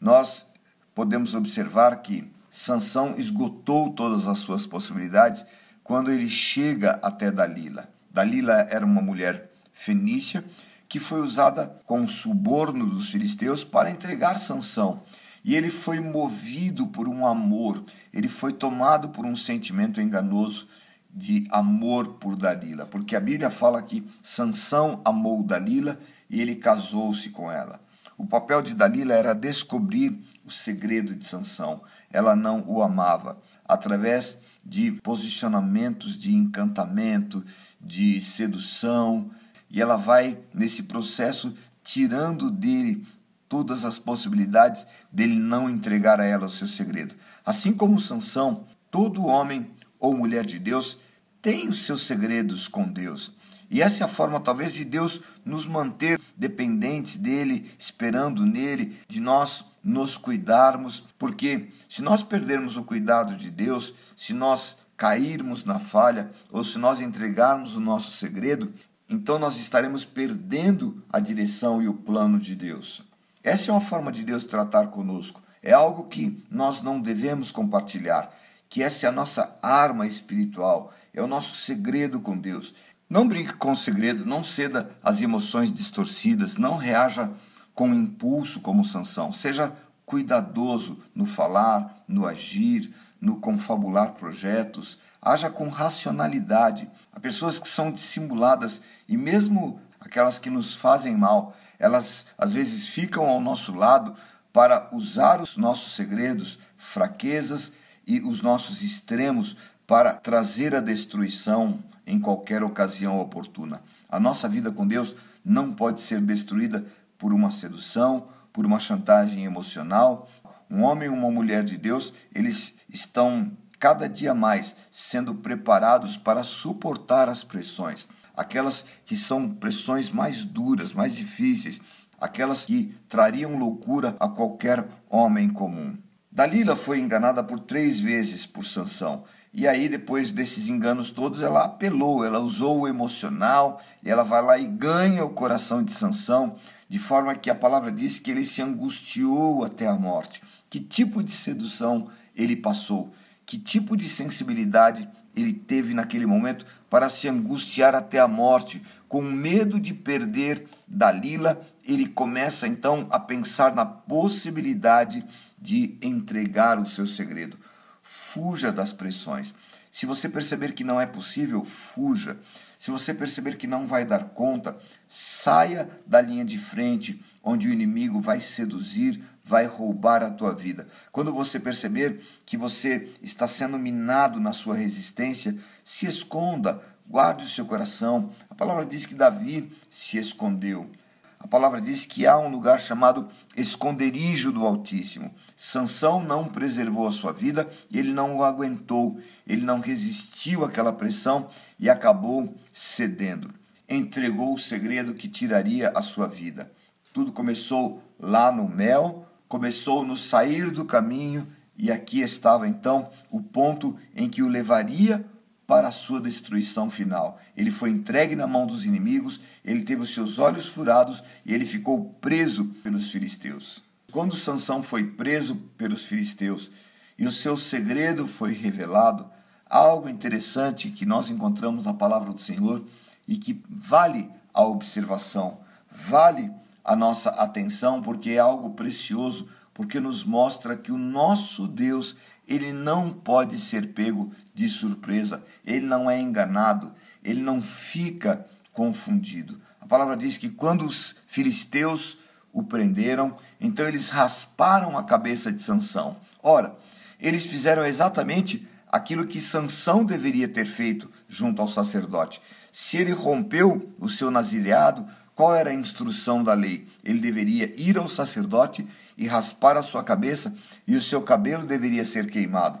nós 0.00 0.46
podemos 0.94 1.34
observar 1.34 1.96
que 2.02 2.30
Sansão 2.50 3.14
esgotou 3.16 3.90
todas 3.90 4.26
as 4.26 4.38
suas 4.38 4.66
possibilidades 4.66 5.44
quando 5.82 6.10
ele 6.10 6.28
chega 6.28 6.98
até 7.02 7.30
Dalila. 7.30 7.88
Dalila 8.10 8.66
era 8.70 8.84
uma 8.84 9.02
mulher 9.02 9.50
fenícia 9.72 10.44
que 10.88 10.98
foi 10.98 11.20
usada 11.20 11.66
com 11.84 12.08
suborno 12.08 12.86
dos 12.86 13.10
filisteus 13.10 13.62
para 13.62 13.90
entregar 13.90 14.38
Sansão. 14.38 15.02
E 15.44 15.54
ele 15.54 15.70
foi 15.70 16.00
movido 16.00 16.86
por 16.88 17.08
um 17.08 17.26
amor, 17.26 17.84
ele 18.12 18.28
foi 18.28 18.52
tomado 18.52 19.10
por 19.10 19.24
um 19.24 19.36
sentimento 19.36 20.00
enganoso 20.00 20.68
de 21.10 21.46
amor 21.50 22.14
por 22.14 22.36
Dalila, 22.36 22.86
porque 22.86 23.16
a 23.16 23.20
Bíblia 23.20 23.50
fala 23.50 23.82
que 23.82 24.06
Sansão 24.22 25.00
amou 25.04 25.42
Dalila 25.42 25.98
e 26.28 26.40
ele 26.40 26.56
casou-se 26.56 27.30
com 27.30 27.50
ela. 27.50 27.80
O 28.16 28.26
papel 28.26 28.60
de 28.60 28.74
Dalila 28.74 29.14
era 29.14 29.32
descobrir 29.32 30.18
o 30.44 30.50
segredo 30.50 31.14
de 31.14 31.24
Sansão. 31.24 31.80
Ela 32.10 32.34
não 32.34 32.64
o 32.66 32.82
amava. 32.82 33.38
Através 33.64 34.38
de 34.64 34.92
posicionamentos 34.92 36.16
de 36.16 36.34
encantamento, 36.34 37.44
de 37.80 38.20
sedução, 38.20 39.30
e 39.70 39.80
ela 39.80 39.96
vai 39.96 40.38
nesse 40.52 40.84
processo 40.84 41.54
tirando 41.82 42.50
dele 42.50 43.06
todas 43.48 43.84
as 43.84 43.98
possibilidades 43.98 44.86
dele 45.10 45.34
não 45.34 45.70
entregar 45.70 46.20
a 46.20 46.24
ela 46.24 46.46
o 46.46 46.50
seu 46.50 46.66
segredo. 46.66 47.14
Assim 47.44 47.72
como 47.72 48.00
Sansão, 48.00 48.66
todo 48.90 49.26
homem 49.26 49.70
ou 49.98 50.14
mulher 50.14 50.44
de 50.44 50.58
Deus 50.58 50.98
tem 51.40 51.68
os 51.68 51.86
seus 51.86 52.02
segredos 52.02 52.68
com 52.68 52.84
Deus. 52.84 53.32
E 53.70 53.82
essa 53.82 54.02
é 54.02 54.04
a 54.04 54.08
forma, 54.08 54.40
talvez, 54.40 54.72
de 54.72 54.84
Deus 54.84 55.20
nos 55.44 55.66
manter 55.66 56.20
dependentes 56.36 57.16
dele, 57.16 57.70
esperando 57.78 58.44
nele, 58.44 58.98
de 59.06 59.20
nós 59.20 59.64
nos 59.88 60.18
cuidarmos, 60.18 61.02
porque 61.18 61.68
se 61.88 62.02
nós 62.02 62.22
perdermos 62.22 62.76
o 62.76 62.84
cuidado 62.84 63.34
de 63.34 63.50
Deus, 63.50 63.94
se 64.14 64.34
nós 64.34 64.76
cairmos 64.96 65.64
na 65.64 65.78
falha 65.78 66.30
ou 66.52 66.62
se 66.62 66.78
nós 66.78 67.00
entregarmos 67.00 67.74
o 67.74 67.80
nosso 67.80 68.12
segredo, 68.12 68.72
então 69.08 69.38
nós 69.38 69.58
estaremos 69.58 70.04
perdendo 70.04 71.02
a 71.10 71.18
direção 71.18 71.80
e 71.80 71.88
o 71.88 71.94
plano 71.94 72.38
de 72.38 72.54
Deus. 72.54 73.02
Essa 73.42 73.70
é 73.70 73.72
uma 73.72 73.80
forma 73.80 74.12
de 74.12 74.22
Deus 74.24 74.44
tratar 74.44 74.88
conosco. 74.88 75.40
É 75.62 75.72
algo 75.72 76.04
que 76.04 76.44
nós 76.50 76.82
não 76.82 77.00
devemos 77.00 77.50
compartilhar, 77.50 78.30
que 78.68 78.82
essa 78.82 79.06
é 79.06 79.08
a 79.08 79.12
nossa 79.12 79.56
arma 79.62 80.06
espiritual, 80.06 80.92
é 81.14 81.22
o 81.22 81.26
nosso 81.26 81.56
segredo 81.56 82.20
com 82.20 82.36
Deus. 82.36 82.74
Não 83.08 83.26
brinque 83.26 83.54
com 83.54 83.72
o 83.72 83.76
segredo, 83.76 84.26
não 84.26 84.44
ceda 84.44 84.90
às 85.02 85.22
emoções 85.22 85.74
distorcidas, 85.74 86.58
não 86.58 86.76
reaja 86.76 87.30
com 87.78 87.94
impulso 87.94 88.58
como 88.58 88.84
Sansão. 88.84 89.32
Seja 89.32 89.72
cuidadoso 90.04 90.98
no 91.14 91.24
falar, 91.24 92.02
no 92.08 92.26
agir, 92.26 92.92
no 93.20 93.36
confabular 93.36 94.14
projetos. 94.14 94.98
Haja 95.22 95.48
com 95.48 95.68
racionalidade. 95.68 96.90
Há 97.12 97.20
pessoas 97.20 97.60
que 97.60 97.68
são 97.68 97.92
dissimuladas 97.92 98.80
e 99.06 99.16
mesmo 99.16 99.80
aquelas 100.00 100.40
que 100.40 100.50
nos 100.50 100.74
fazem 100.74 101.16
mal, 101.16 101.56
elas 101.78 102.26
às 102.36 102.52
vezes 102.52 102.88
ficam 102.88 103.28
ao 103.28 103.40
nosso 103.40 103.72
lado 103.72 104.16
para 104.52 104.88
usar 104.90 105.40
os 105.40 105.56
nossos 105.56 105.94
segredos, 105.94 106.58
fraquezas 106.76 107.70
e 108.04 108.18
os 108.18 108.42
nossos 108.42 108.82
extremos 108.82 109.56
para 109.86 110.14
trazer 110.14 110.74
a 110.74 110.80
destruição 110.80 111.78
em 112.04 112.18
qualquer 112.18 112.64
ocasião 112.64 113.20
oportuna. 113.20 113.80
A 114.08 114.18
nossa 114.18 114.48
vida 114.48 114.72
com 114.72 114.84
Deus 114.84 115.14
não 115.44 115.72
pode 115.72 116.00
ser 116.00 116.20
destruída 116.20 116.84
por 117.18 117.32
uma 117.32 117.50
sedução, 117.50 118.28
por 118.52 118.64
uma 118.64 118.78
chantagem 118.78 119.44
emocional. 119.44 120.28
Um 120.70 120.82
homem 120.82 121.08
e 121.08 121.12
uma 121.12 121.30
mulher 121.30 121.64
de 121.64 121.76
Deus, 121.76 122.14
eles 122.34 122.76
estão 122.88 123.52
cada 123.78 124.08
dia 124.08 124.34
mais 124.34 124.74
sendo 124.90 125.34
preparados 125.34 126.16
para 126.16 126.42
suportar 126.42 127.28
as 127.28 127.44
pressões. 127.44 128.08
aquelas 128.38 128.84
que 129.04 129.16
são 129.16 129.48
pressões 129.48 130.10
mais 130.10 130.44
duras, 130.44 130.92
mais 130.92 131.16
difíceis, 131.16 131.80
aquelas 132.20 132.64
que 132.64 132.94
trariam 133.08 133.58
loucura 133.58 134.16
a 134.20 134.28
qualquer 134.28 134.86
homem 135.10 135.48
comum. 135.48 135.98
Dalila 136.30 136.76
foi 136.76 137.00
enganada 137.00 137.42
por 137.42 137.58
três 137.58 137.98
vezes 137.98 138.46
por 138.46 138.64
Sansão. 138.64 139.24
E 139.52 139.66
aí, 139.66 139.88
depois 139.88 140.30
desses 140.30 140.68
enganos 140.68 141.10
todos, 141.10 141.40
ela 141.42 141.64
apelou, 141.64 142.24
ela 142.24 142.38
usou 142.38 142.80
o 142.80 142.86
emocional, 142.86 143.80
e 144.04 144.10
ela 144.10 144.22
vai 144.22 144.40
lá 144.40 144.56
e 144.56 144.68
ganha 144.68 145.24
o 145.24 145.30
coração 145.30 145.82
de 145.82 145.92
Sansão, 145.92 146.54
de 146.88 146.98
forma 146.98 147.34
que 147.34 147.50
a 147.50 147.54
palavra 147.54 147.92
diz 147.92 148.18
que 148.18 148.30
ele 148.30 148.44
se 148.44 148.62
angustiou 148.62 149.64
até 149.64 149.86
a 149.86 149.94
morte. 149.94 150.42
Que 150.70 150.80
tipo 150.80 151.22
de 151.22 151.32
sedução 151.32 152.10
ele 152.34 152.56
passou? 152.56 153.12
Que 153.44 153.58
tipo 153.58 153.96
de 153.96 154.08
sensibilidade 154.08 155.08
ele 155.36 155.52
teve 155.52 155.94
naquele 155.94 156.26
momento 156.26 156.66
para 156.90 157.08
se 157.08 157.28
angustiar 157.28 157.94
até 157.94 158.18
a 158.18 158.26
morte, 158.26 158.82
com 159.08 159.22
medo 159.22 159.78
de 159.78 159.92
perder 159.92 160.66
Dalila, 160.86 161.60
ele 161.84 162.06
começa 162.06 162.66
então 162.66 163.06
a 163.10 163.20
pensar 163.20 163.74
na 163.74 163.84
possibilidade 163.84 165.24
de 165.58 165.96
entregar 166.02 166.78
o 166.78 166.86
seu 166.86 167.06
segredo. 167.06 167.58
Fuja 168.02 168.72
das 168.72 168.92
pressões. 168.92 169.54
Se 169.92 170.06
você 170.06 170.28
perceber 170.28 170.72
que 170.72 170.84
não 170.84 171.00
é 171.00 171.06
possível, 171.06 171.64
fuja. 171.64 172.38
Se 172.78 172.90
você 172.90 173.12
perceber 173.12 173.56
que 173.56 173.66
não 173.66 173.86
vai 173.86 174.04
dar 174.04 174.30
conta, 174.30 174.78
saia 175.08 175.90
da 176.06 176.20
linha 176.20 176.44
de 176.44 176.58
frente, 176.58 177.22
onde 177.42 177.66
o 177.68 177.72
inimigo 177.72 178.20
vai 178.20 178.40
seduzir, 178.40 179.20
vai 179.44 179.66
roubar 179.66 180.22
a 180.22 180.30
tua 180.30 180.54
vida. 180.54 180.86
Quando 181.10 181.32
você 181.32 181.58
perceber 181.58 182.20
que 182.44 182.56
você 182.56 183.12
está 183.22 183.48
sendo 183.48 183.78
minado 183.78 184.38
na 184.38 184.52
sua 184.52 184.76
resistência, 184.76 185.56
se 185.82 186.06
esconda, 186.06 186.82
guarde 187.08 187.44
o 187.44 187.48
seu 187.48 187.64
coração. 187.64 188.30
A 188.50 188.54
palavra 188.54 188.84
diz 188.84 189.06
que 189.06 189.14
Davi 189.14 189.72
se 189.90 190.18
escondeu. 190.18 190.90
A 191.38 191.46
palavra 191.46 191.80
diz 191.80 192.04
que 192.04 192.26
há 192.26 192.36
um 192.36 192.50
lugar 192.50 192.80
chamado 192.80 193.28
esconderijo 193.56 194.50
do 194.50 194.66
Altíssimo. 194.66 195.32
Sansão 195.56 196.22
não 196.22 196.44
preservou 196.44 197.06
a 197.06 197.12
sua 197.12 197.32
vida, 197.32 197.68
ele 197.92 198.12
não 198.12 198.36
o 198.36 198.44
aguentou, 198.44 199.18
ele 199.46 199.64
não 199.64 199.80
resistiu 199.80 200.64
àquela 200.64 200.92
pressão 200.92 201.48
e 201.78 201.88
acabou 201.88 202.54
cedendo. 202.72 203.50
Entregou 203.88 204.54
o 204.54 204.58
segredo 204.58 205.14
que 205.14 205.28
tiraria 205.28 205.92
a 205.94 206.02
sua 206.02 206.26
vida. 206.26 206.70
Tudo 207.12 207.32
começou 207.32 208.02
lá 208.18 208.50
no 208.52 208.68
mel, 208.68 209.26
começou 209.48 210.04
no 210.04 210.16
sair 210.16 210.70
do 210.70 210.84
caminho, 210.84 211.46
e 211.76 211.92
aqui 211.92 212.20
estava 212.20 212.66
então 212.66 213.08
o 213.30 213.40
ponto 213.40 213.96
em 214.14 214.28
que 214.28 214.42
o 214.42 214.48
levaria 214.48 215.24
para 215.68 215.88
a 215.88 215.92
sua 215.92 216.18
destruição 216.18 216.88
final. 216.88 217.38
Ele 217.54 217.70
foi 217.70 217.90
entregue 217.90 218.34
na 218.34 218.46
mão 218.46 218.66
dos 218.66 218.86
inimigos, 218.86 219.38
ele 219.62 219.82
teve 219.82 220.00
os 220.00 220.14
seus 220.14 220.38
olhos 220.38 220.66
furados 220.66 221.22
e 221.44 221.52
ele 221.52 221.66
ficou 221.66 222.16
preso 222.22 222.64
pelos 222.82 223.10
filisteus. 223.10 223.84
Quando 224.10 224.34
Sansão 224.34 224.82
foi 224.82 225.04
preso 225.04 225.56
pelos 225.76 226.04
filisteus 226.04 226.70
e 227.18 227.26
o 227.26 227.32
seu 227.32 227.58
segredo 227.58 228.26
foi 228.26 228.54
revelado, 228.54 229.30
algo 229.68 230.08
interessante 230.08 230.88
que 230.88 231.04
nós 231.04 231.28
encontramos 231.28 231.84
na 231.84 231.92
palavra 231.92 232.32
do 232.32 232.40
Senhor 232.40 232.82
e 233.26 233.36
que 233.36 233.62
vale 233.68 234.30
a 234.54 234.64
observação, 234.64 235.60
vale 235.92 236.50
a 236.82 236.96
nossa 236.96 237.28
atenção, 237.28 238.00
porque 238.00 238.30
é 238.30 238.38
algo 238.38 238.70
precioso, 238.70 239.46
porque 239.74 240.00
nos 240.00 240.24
mostra 240.24 240.74
que 240.78 240.90
o 240.90 240.96
nosso 240.96 241.68
Deus, 241.68 242.16
ele 242.48 242.72
não 242.72 243.10
pode 243.10 243.60
ser 243.60 243.92
pego 243.92 244.32
de 244.54 244.68
surpresa, 244.68 245.44
ele 245.64 245.84
não 245.84 246.10
é 246.10 246.18
enganado, 246.18 246.94
ele 247.22 247.42
não 247.42 247.60
fica 247.60 248.46
confundido. 248.72 249.60
A 249.80 249.86
palavra 249.86 250.16
diz 250.16 250.38
que 250.38 250.48
quando 250.48 250.86
os 250.86 251.16
filisteus 251.26 252.18
o 252.52 252.62
prenderam, 252.62 253.36
então 253.60 253.86
eles 253.86 254.08
rasparam 254.08 254.96
a 254.96 255.04
cabeça 255.04 255.52
de 255.52 255.62
Sansão. 255.62 256.16
Ora, 256.42 256.74
eles 257.20 257.44
fizeram 257.44 257.84
exatamente 257.84 258.66
aquilo 258.90 259.26
que 259.26 259.40
Sansão 259.40 260.04
deveria 260.04 260.48
ter 260.48 260.66
feito 260.66 261.10
junto 261.28 261.60
ao 261.60 261.68
sacerdote. 261.68 262.40
Se 262.72 262.96
ele 262.96 263.12
rompeu 263.12 263.92
o 263.98 264.08
seu 264.08 264.30
nazireado, 264.30 265.06
qual 265.34 265.54
era 265.54 265.70
a 265.70 265.74
instrução 265.74 266.42
da 266.42 266.54
lei? 266.54 266.88
Ele 267.04 267.20
deveria 267.20 267.72
ir 267.80 267.98
ao 267.98 268.08
sacerdote 268.08 268.86
e 269.18 269.26
raspar 269.26 269.76
a 269.76 269.82
sua 269.82 270.04
cabeça, 270.04 270.54
e 270.86 270.96
o 270.96 271.02
seu 271.02 271.20
cabelo 271.20 271.66
deveria 271.66 272.04
ser 272.04 272.30
queimado. 272.30 272.78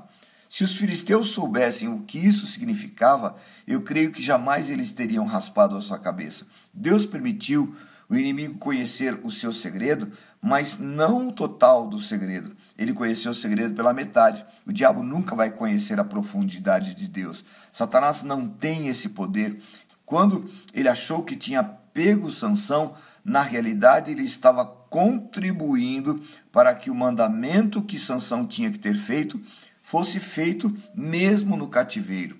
Se 0.48 0.64
os 0.64 0.72
filisteus 0.72 1.28
soubessem 1.28 1.88
o 1.88 2.00
que 2.00 2.18
isso 2.18 2.46
significava, 2.46 3.36
eu 3.66 3.82
creio 3.82 4.12
que 4.12 4.22
jamais 4.22 4.70
eles 4.70 4.92
teriam 4.92 5.26
raspado 5.26 5.76
a 5.76 5.80
sua 5.80 5.98
cabeça. 5.98 6.46
Deus 6.72 7.04
permitiu 7.04 7.76
o 8.08 8.16
inimigo 8.16 8.58
conhecer 8.58 9.20
o 9.22 9.30
seu 9.30 9.52
segredo, 9.52 10.10
mas 10.40 10.78
não 10.78 11.28
o 11.28 11.32
total 11.32 11.86
do 11.86 12.00
segredo. 12.00 12.56
Ele 12.78 12.94
conheceu 12.94 13.32
o 13.32 13.34
segredo 13.34 13.74
pela 13.74 13.92
metade. 13.92 14.44
O 14.64 14.72
diabo 14.72 15.02
nunca 15.02 15.36
vai 15.36 15.50
conhecer 15.50 16.00
a 16.00 16.04
profundidade 16.04 16.94
de 16.94 17.08
Deus. 17.08 17.44
Satanás 17.70 18.22
não 18.22 18.48
tem 18.48 18.88
esse 18.88 19.10
poder. 19.10 19.60
Quando 20.06 20.50
ele 20.72 20.88
achou 20.88 21.22
que 21.22 21.36
tinha 21.36 21.62
pego 21.62 22.32
Sansão, 22.32 22.94
na 23.24 23.42
realidade 23.42 24.10
ele 24.10 24.22
estava 24.22 24.64
contribuindo 24.64 26.22
para 26.50 26.74
que 26.74 26.90
o 26.90 26.94
mandamento 26.94 27.82
que 27.82 27.98
Sansão 27.98 28.46
tinha 28.46 28.70
que 28.70 28.78
ter 28.78 28.96
feito 28.96 29.40
fosse 29.82 30.20
feito 30.20 30.76
mesmo 30.94 31.56
no 31.56 31.68
cativeiro. 31.68 32.38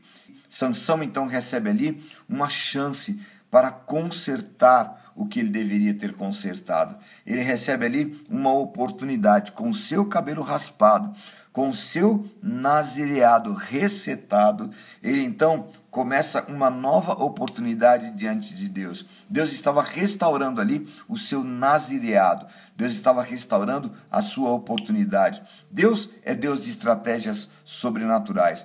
Sansão 0.48 1.02
então 1.02 1.26
recebe 1.26 1.70
ali 1.70 2.02
uma 2.28 2.48
chance 2.48 3.20
para 3.50 3.70
consertar 3.70 5.12
o 5.14 5.26
que 5.26 5.40
ele 5.40 5.48
deveria 5.48 5.92
ter 5.92 6.14
consertado. 6.14 6.96
Ele 7.26 7.42
recebe 7.42 7.84
ali 7.84 8.24
uma 8.28 8.52
oportunidade 8.52 9.52
com 9.52 9.68
o 9.68 9.74
seu 9.74 10.06
cabelo 10.06 10.42
raspado, 10.42 11.12
com 11.58 11.72
seu 11.72 12.24
nazireado 12.40 13.52
resetado, 13.52 14.70
ele 15.02 15.24
então 15.24 15.66
começa 15.90 16.44
uma 16.48 16.70
nova 16.70 17.14
oportunidade 17.14 18.12
diante 18.12 18.54
de 18.54 18.68
Deus. 18.68 19.04
Deus 19.28 19.50
estava 19.50 19.82
restaurando 19.82 20.60
ali 20.60 20.88
o 21.08 21.18
seu 21.18 21.42
nazireado. 21.42 22.46
Deus 22.76 22.92
estava 22.92 23.24
restaurando 23.24 23.90
a 24.08 24.22
sua 24.22 24.50
oportunidade. 24.50 25.42
Deus 25.68 26.10
é 26.22 26.32
Deus 26.32 26.62
de 26.62 26.70
estratégias 26.70 27.48
sobrenaturais. 27.64 28.64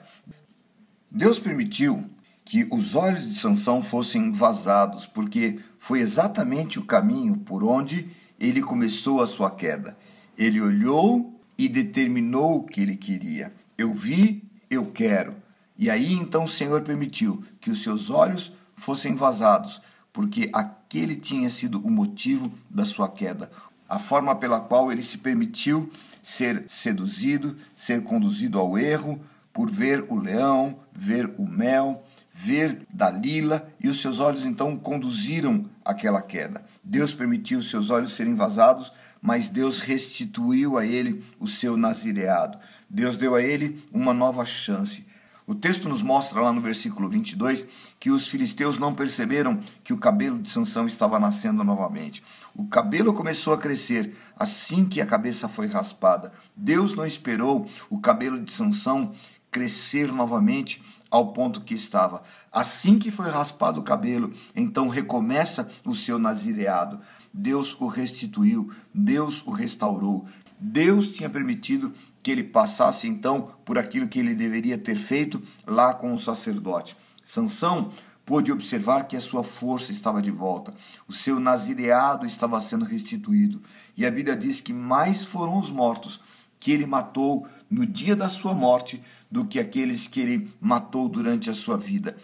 Deus 1.09 1.39
permitiu 1.39 2.07
que 2.45 2.67
os 2.71 2.93
olhos 2.93 3.27
de 3.27 3.39
Sansão 3.39 3.81
fossem 3.81 4.31
vazados, 4.31 5.07
porque 5.07 5.59
foi 5.79 5.99
exatamente 5.99 6.77
o 6.77 6.85
caminho 6.85 7.37
por 7.37 7.63
onde 7.63 8.11
ele 8.39 8.61
começou 8.61 9.19
a 9.19 9.25
sua 9.25 9.49
queda. 9.49 9.97
Ele 10.37 10.61
olhou 10.61 11.33
e 11.63 11.69
determinou 11.69 12.57
o 12.57 12.63
que 12.63 12.81
ele 12.81 12.97
queria. 12.97 13.53
Eu 13.77 13.93
vi, 13.93 14.43
eu 14.69 14.87
quero. 14.87 15.33
E 15.77 15.89
aí 15.89 16.11
então 16.11 16.43
o 16.43 16.49
Senhor 16.49 16.81
permitiu 16.81 17.41
que 17.61 17.71
os 17.71 17.81
seus 17.81 18.09
olhos 18.09 18.51
fossem 18.75 19.15
vazados, 19.15 19.81
porque 20.11 20.49
aquele 20.51 21.15
tinha 21.15 21.49
sido 21.49 21.79
o 21.79 21.89
motivo 21.89 22.51
da 22.69 22.83
sua 22.83 23.07
queda, 23.07 23.49
a 23.87 23.97
forma 23.97 24.35
pela 24.35 24.59
qual 24.59 24.91
ele 24.91 25.01
se 25.01 25.17
permitiu 25.17 25.89
ser 26.21 26.65
seduzido, 26.67 27.55
ser 27.77 28.03
conduzido 28.03 28.59
ao 28.59 28.77
erro, 28.77 29.21
por 29.53 29.71
ver 29.71 30.05
o 30.09 30.15
leão, 30.15 30.79
ver 30.91 31.33
o 31.37 31.47
mel, 31.47 32.05
ver 32.33 32.81
Dalila, 32.89 33.69
e 33.79 33.87
os 33.87 34.01
seus 34.01 34.19
olhos 34.19 34.43
então 34.43 34.75
conduziram 34.75 35.65
aquela 35.85 36.21
queda. 36.21 36.65
Deus 36.83 37.13
permitiu 37.13 37.59
os 37.59 37.69
seus 37.69 37.89
olhos 37.89 38.13
serem 38.13 38.35
vazados, 38.35 38.91
mas 39.23 39.47
Deus 39.47 39.79
restituiu 39.79 40.77
a 40.77 40.85
ele 40.85 41.23
o 41.39 41.47
seu 41.47 41.77
nazireado. 41.77 42.59
Deus 42.89 43.15
deu 43.15 43.35
a 43.35 43.41
ele 43.41 43.81
uma 43.93 44.13
nova 44.13 44.45
chance. 44.45 45.05
O 45.47 45.55
texto 45.55 45.87
nos 45.87 46.01
mostra 46.01 46.41
lá 46.41 46.51
no 46.51 46.59
versículo 46.59 47.09
22 47.09 47.65
que 47.99 48.11
os 48.11 48.27
filisteus 48.27 48.77
não 48.77 48.93
perceberam 48.93 49.61
que 49.81 49.93
o 49.93 49.97
cabelo 49.97 50.39
de 50.39 50.49
Sansão 50.49 50.85
estava 50.85 51.19
nascendo 51.19 51.63
novamente. 51.63 52.21
O 52.53 52.67
cabelo 52.67 53.13
começou 53.13 53.53
a 53.53 53.57
crescer 53.57 54.13
assim 54.37 54.85
que 54.85 55.01
a 55.01 55.05
cabeça 55.05 55.47
foi 55.47 55.67
raspada. 55.67 56.33
Deus 56.55 56.93
não 56.93 57.05
esperou 57.05 57.69
o 57.89 57.99
cabelo 57.99 58.41
de 58.41 58.51
Sansão 58.51 59.13
crescer 59.49 60.11
novamente 60.11 60.83
ao 61.09 61.31
ponto 61.31 61.61
que 61.61 61.75
estava. 61.75 62.23
Assim 62.53 62.99
que 62.99 63.09
foi 63.09 63.31
raspado 63.31 63.79
o 63.79 63.83
cabelo, 63.83 64.31
então 64.55 64.87
recomeça 64.87 65.67
o 65.83 65.95
seu 65.95 66.19
nazireado. 66.19 66.99
Deus 67.33 67.75
o 67.81 67.87
restituiu, 67.87 68.71
Deus 68.93 69.41
o 69.47 69.49
restaurou. 69.49 70.27
Deus 70.59 71.11
tinha 71.13 71.27
permitido 71.27 71.91
que 72.21 72.29
ele 72.29 72.43
passasse 72.43 73.07
então 73.07 73.51
por 73.65 73.79
aquilo 73.79 74.07
que 74.07 74.19
ele 74.19 74.35
deveria 74.35 74.77
ter 74.77 74.97
feito 74.97 75.41
lá 75.65 75.95
com 75.95 76.13
o 76.13 76.19
sacerdote. 76.19 76.95
Sansão 77.25 77.91
pôde 78.23 78.51
observar 78.51 79.07
que 79.07 79.17
a 79.17 79.21
sua 79.21 79.43
força 79.43 79.91
estava 79.91 80.21
de 80.21 80.31
volta, 80.31 80.75
o 81.07 81.11
seu 81.11 81.39
nazireado 81.39 82.25
estava 82.25 82.61
sendo 82.61 82.85
restituído. 82.85 83.63
E 83.97 84.05
a 84.05 84.11
Bíblia 84.11 84.35
diz 84.35 84.61
que 84.61 84.71
mais 84.71 85.23
foram 85.23 85.57
os 85.57 85.71
mortos 85.71 86.21
que 86.59 86.71
ele 86.71 86.85
matou 86.85 87.47
no 87.69 87.85
dia 87.85 88.15
da 88.15 88.29
sua 88.29 88.53
morte 88.53 89.03
do 89.29 89.43
que 89.43 89.59
aqueles 89.59 90.07
que 90.07 90.21
ele 90.21 90.53
matou 90.61 91.09
durante 91.09 91.49
a 91.49 91.53
sua 91.53 91.75
vida. 91.75 92.15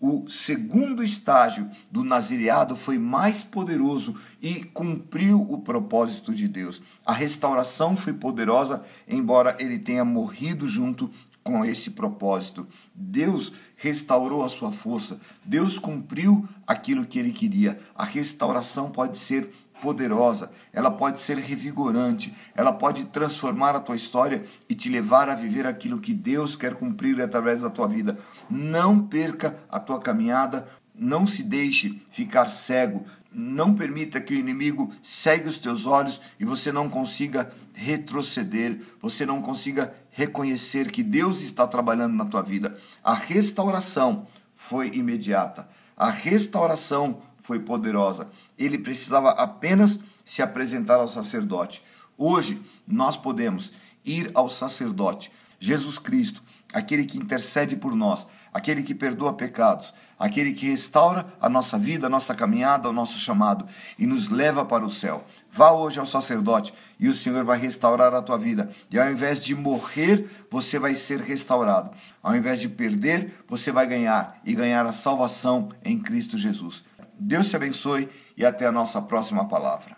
O 0.00 0.28
segundo 0.28 1.02
estágio 1.02 1.68
do 1.90 2.04
nazireado 2.04 2.76
foi 2.76 2.98
mais 2.98 3.42
poderoso 3.42 4.14
e 4.40 4.62
cumpriu 4.62 5.40
o 5.40 5.58
propósito 5.58 6.32
de 6.32 6.46
Deus. 6.46 6.80
A 7.04 7.12
restauração 7.12 7.96
foi 7.96 8.12
poderosa, 8.12 8.82
embora 9.08 9.56
ele 9.58 9.78
tenha 9.78 10.04
morrido 10.04 10.68
junto 10.68 11.10
com 11.42 11.64
esse 11.64 11.90
propósito. 11.90 12.66
Deus 12.94 13.52
restaurou 13.76 14.44
a 14.44 14.50
sua 14.50 14.70
força, 14.70 15.18
Deus 15.44 15.78
cumpriu 15.78 16.46
aquilo 16.66 17.06
que 17.06 17.18
ele 17.18 17.32
queria. 17.32 17.80
A 17.94 18.04
restauração 18.04 18.90
pode 18.90 19.16
ser 19.16 19.50
poderosa, 19.80 20.50
ela 20.72 20.90
pode 20.90 21.20
ser 21.20 21.38
revigorante, 21.38 22.34
ela 22.54 22.72
pode 22.72 23.06
transformar 23.06 23.74
a 23.74 23.80
tua 23.80 23.96
história 23.96 24.44
e 24.68 24.74
te 24.74 24.88
levar 24.88 25.28
a 25.28 25.34
viver 25.34 25.66
aquilo 25.66 26.00
que 26.00 26.12
Deus 26.12 26.56
quer 26.56 26.74
cumprir 26.74 27.20
através 27.20 27.60
da 27.60 27.70
tua 27.70 27.86
vida. 27.86 28.18
Não 28.50 28.98
perca 28.98 29.58
a 29.68 29.80
tua 29.80 29.98
caminhada, 29.98 30.66
não 30.94 31.26
se 31.26 31.42
deixe 31.42 32.02
ficar 32.10 32.48
cego, 32.48 33.06
não 33.32 33.74
permita 33.74 34.20
que 34.20 34.34
o 34.34 34.38
inimigo 34.38 34.92
cegue 35.02 35.48
os 35.48 35.58
teus 35.58 35.86
olhos 35.86 36.20
e 36.40 36.44
você 36.44 36.72
não 36.72 36.88
consiga 36.88 37.52
retroceder, 37.72 38.80
você 39.00 39.24
não 39.24 39.40
consiga 39.40 39.94
reconhecer 40.10 40.90
que 40.90 41.02
Deus 41.02 41.40
está 41.42 41.66
trabalhando 41.66 42.14
na 42.14 42.24
tua 42.24 42.42
vida. 42.42 42.76
A 43.04 43.14
restauração 43.14 44.26
foi 44.54 44.88
imediata. 44.88 45.68
A 45.96 46.10
restauração 46.10 47.22
foi 47.48 47.58
poderosa. 47.58 48.28
Ele 48.58 48.76
precisava 48.76 49.30
apenas 49.30 49.98
se 50.22 50.42
apresentar 50.42 50.96
ao 50.96 51.08
sacerdote. 51.08 51.82
Hoje 52.14 52.60
nós 52.86 53.16
podemos 53.16 53.72
ir 54.04 54.30
ao 54.34 54.50
sacerdote, 54.50 55.32
Jesus 55.58 55.98
Cristo, 55.98 56.42
aquele 56.74 57.06
que 57.06 57.16
intercede 57.16 57.74
por 57.74 57.96
nós, 57.96 58.26
aquele 58.52 58.82
que 58.82 58.94
perdoa 58.94 59.32
pecados, 59.32 59.94
aquele 60.18 60.52
que 60.52 60.68
restaura 60.68 61.26
a 61.40 61.48
nossa 61.48 61.78
vida, 61.78 62.06
a 62.06 62.10
nossa 62.10 62.34
caminhada, 62.34 62.90
o 62.90 62.92
nosso 62.92 63.18
chamado 63.18 63.66
e 63.98 64.06
nos 64.06 64.28
leva 64.28 64.62
para 64.62 64.84
o 64.84 64.90
céu. 64.90 65.24
Vá 65.50 65.70
hoje 65.72 65.98
ao 65.98 66.06
sacerdote 66.06 66.74
e 67.00 67.08
o 67.08 67.14
Senhor 67.14 67.44
vai 67.44 67.58
restaurar 67.58 68.12
a 68.12 68.20
tua 68.20 68.36
vida. 68.36 68.70
E 68.90 68.98
ao 68.98 69.10
invés 69.10 69.42
de 69.42 69.54
morrer, 69.54 70.28
você 70.50 70.78
vai 70.78 70.94
ser 70.94 71.20
restaurado. 71.20 71.96
Ao 72.22 72.36
invés 72.36 72.60
de 72.60 72.68
perder, 72.68 73.42
você 73.48 73.72
vai 73.72 73.86
ganhar 73.86 74.38
e 74.44 74.54
ganhar 74.54 74.84
a 74.84 74.92
salvação 74.92 75.70
em 75.82 75.98
Cristo 75.98 76.36
Jesus. 76.36 76.84
Deus 77.18 77.48
te 77.48 77.56
abençoe 77.56 78.08
e 78.36 78.44
até 78.44 78.66
a 78.66 78.72
nossa 78.72 79.02
próxima 79.02 79.46
palavra. 79.48 79.97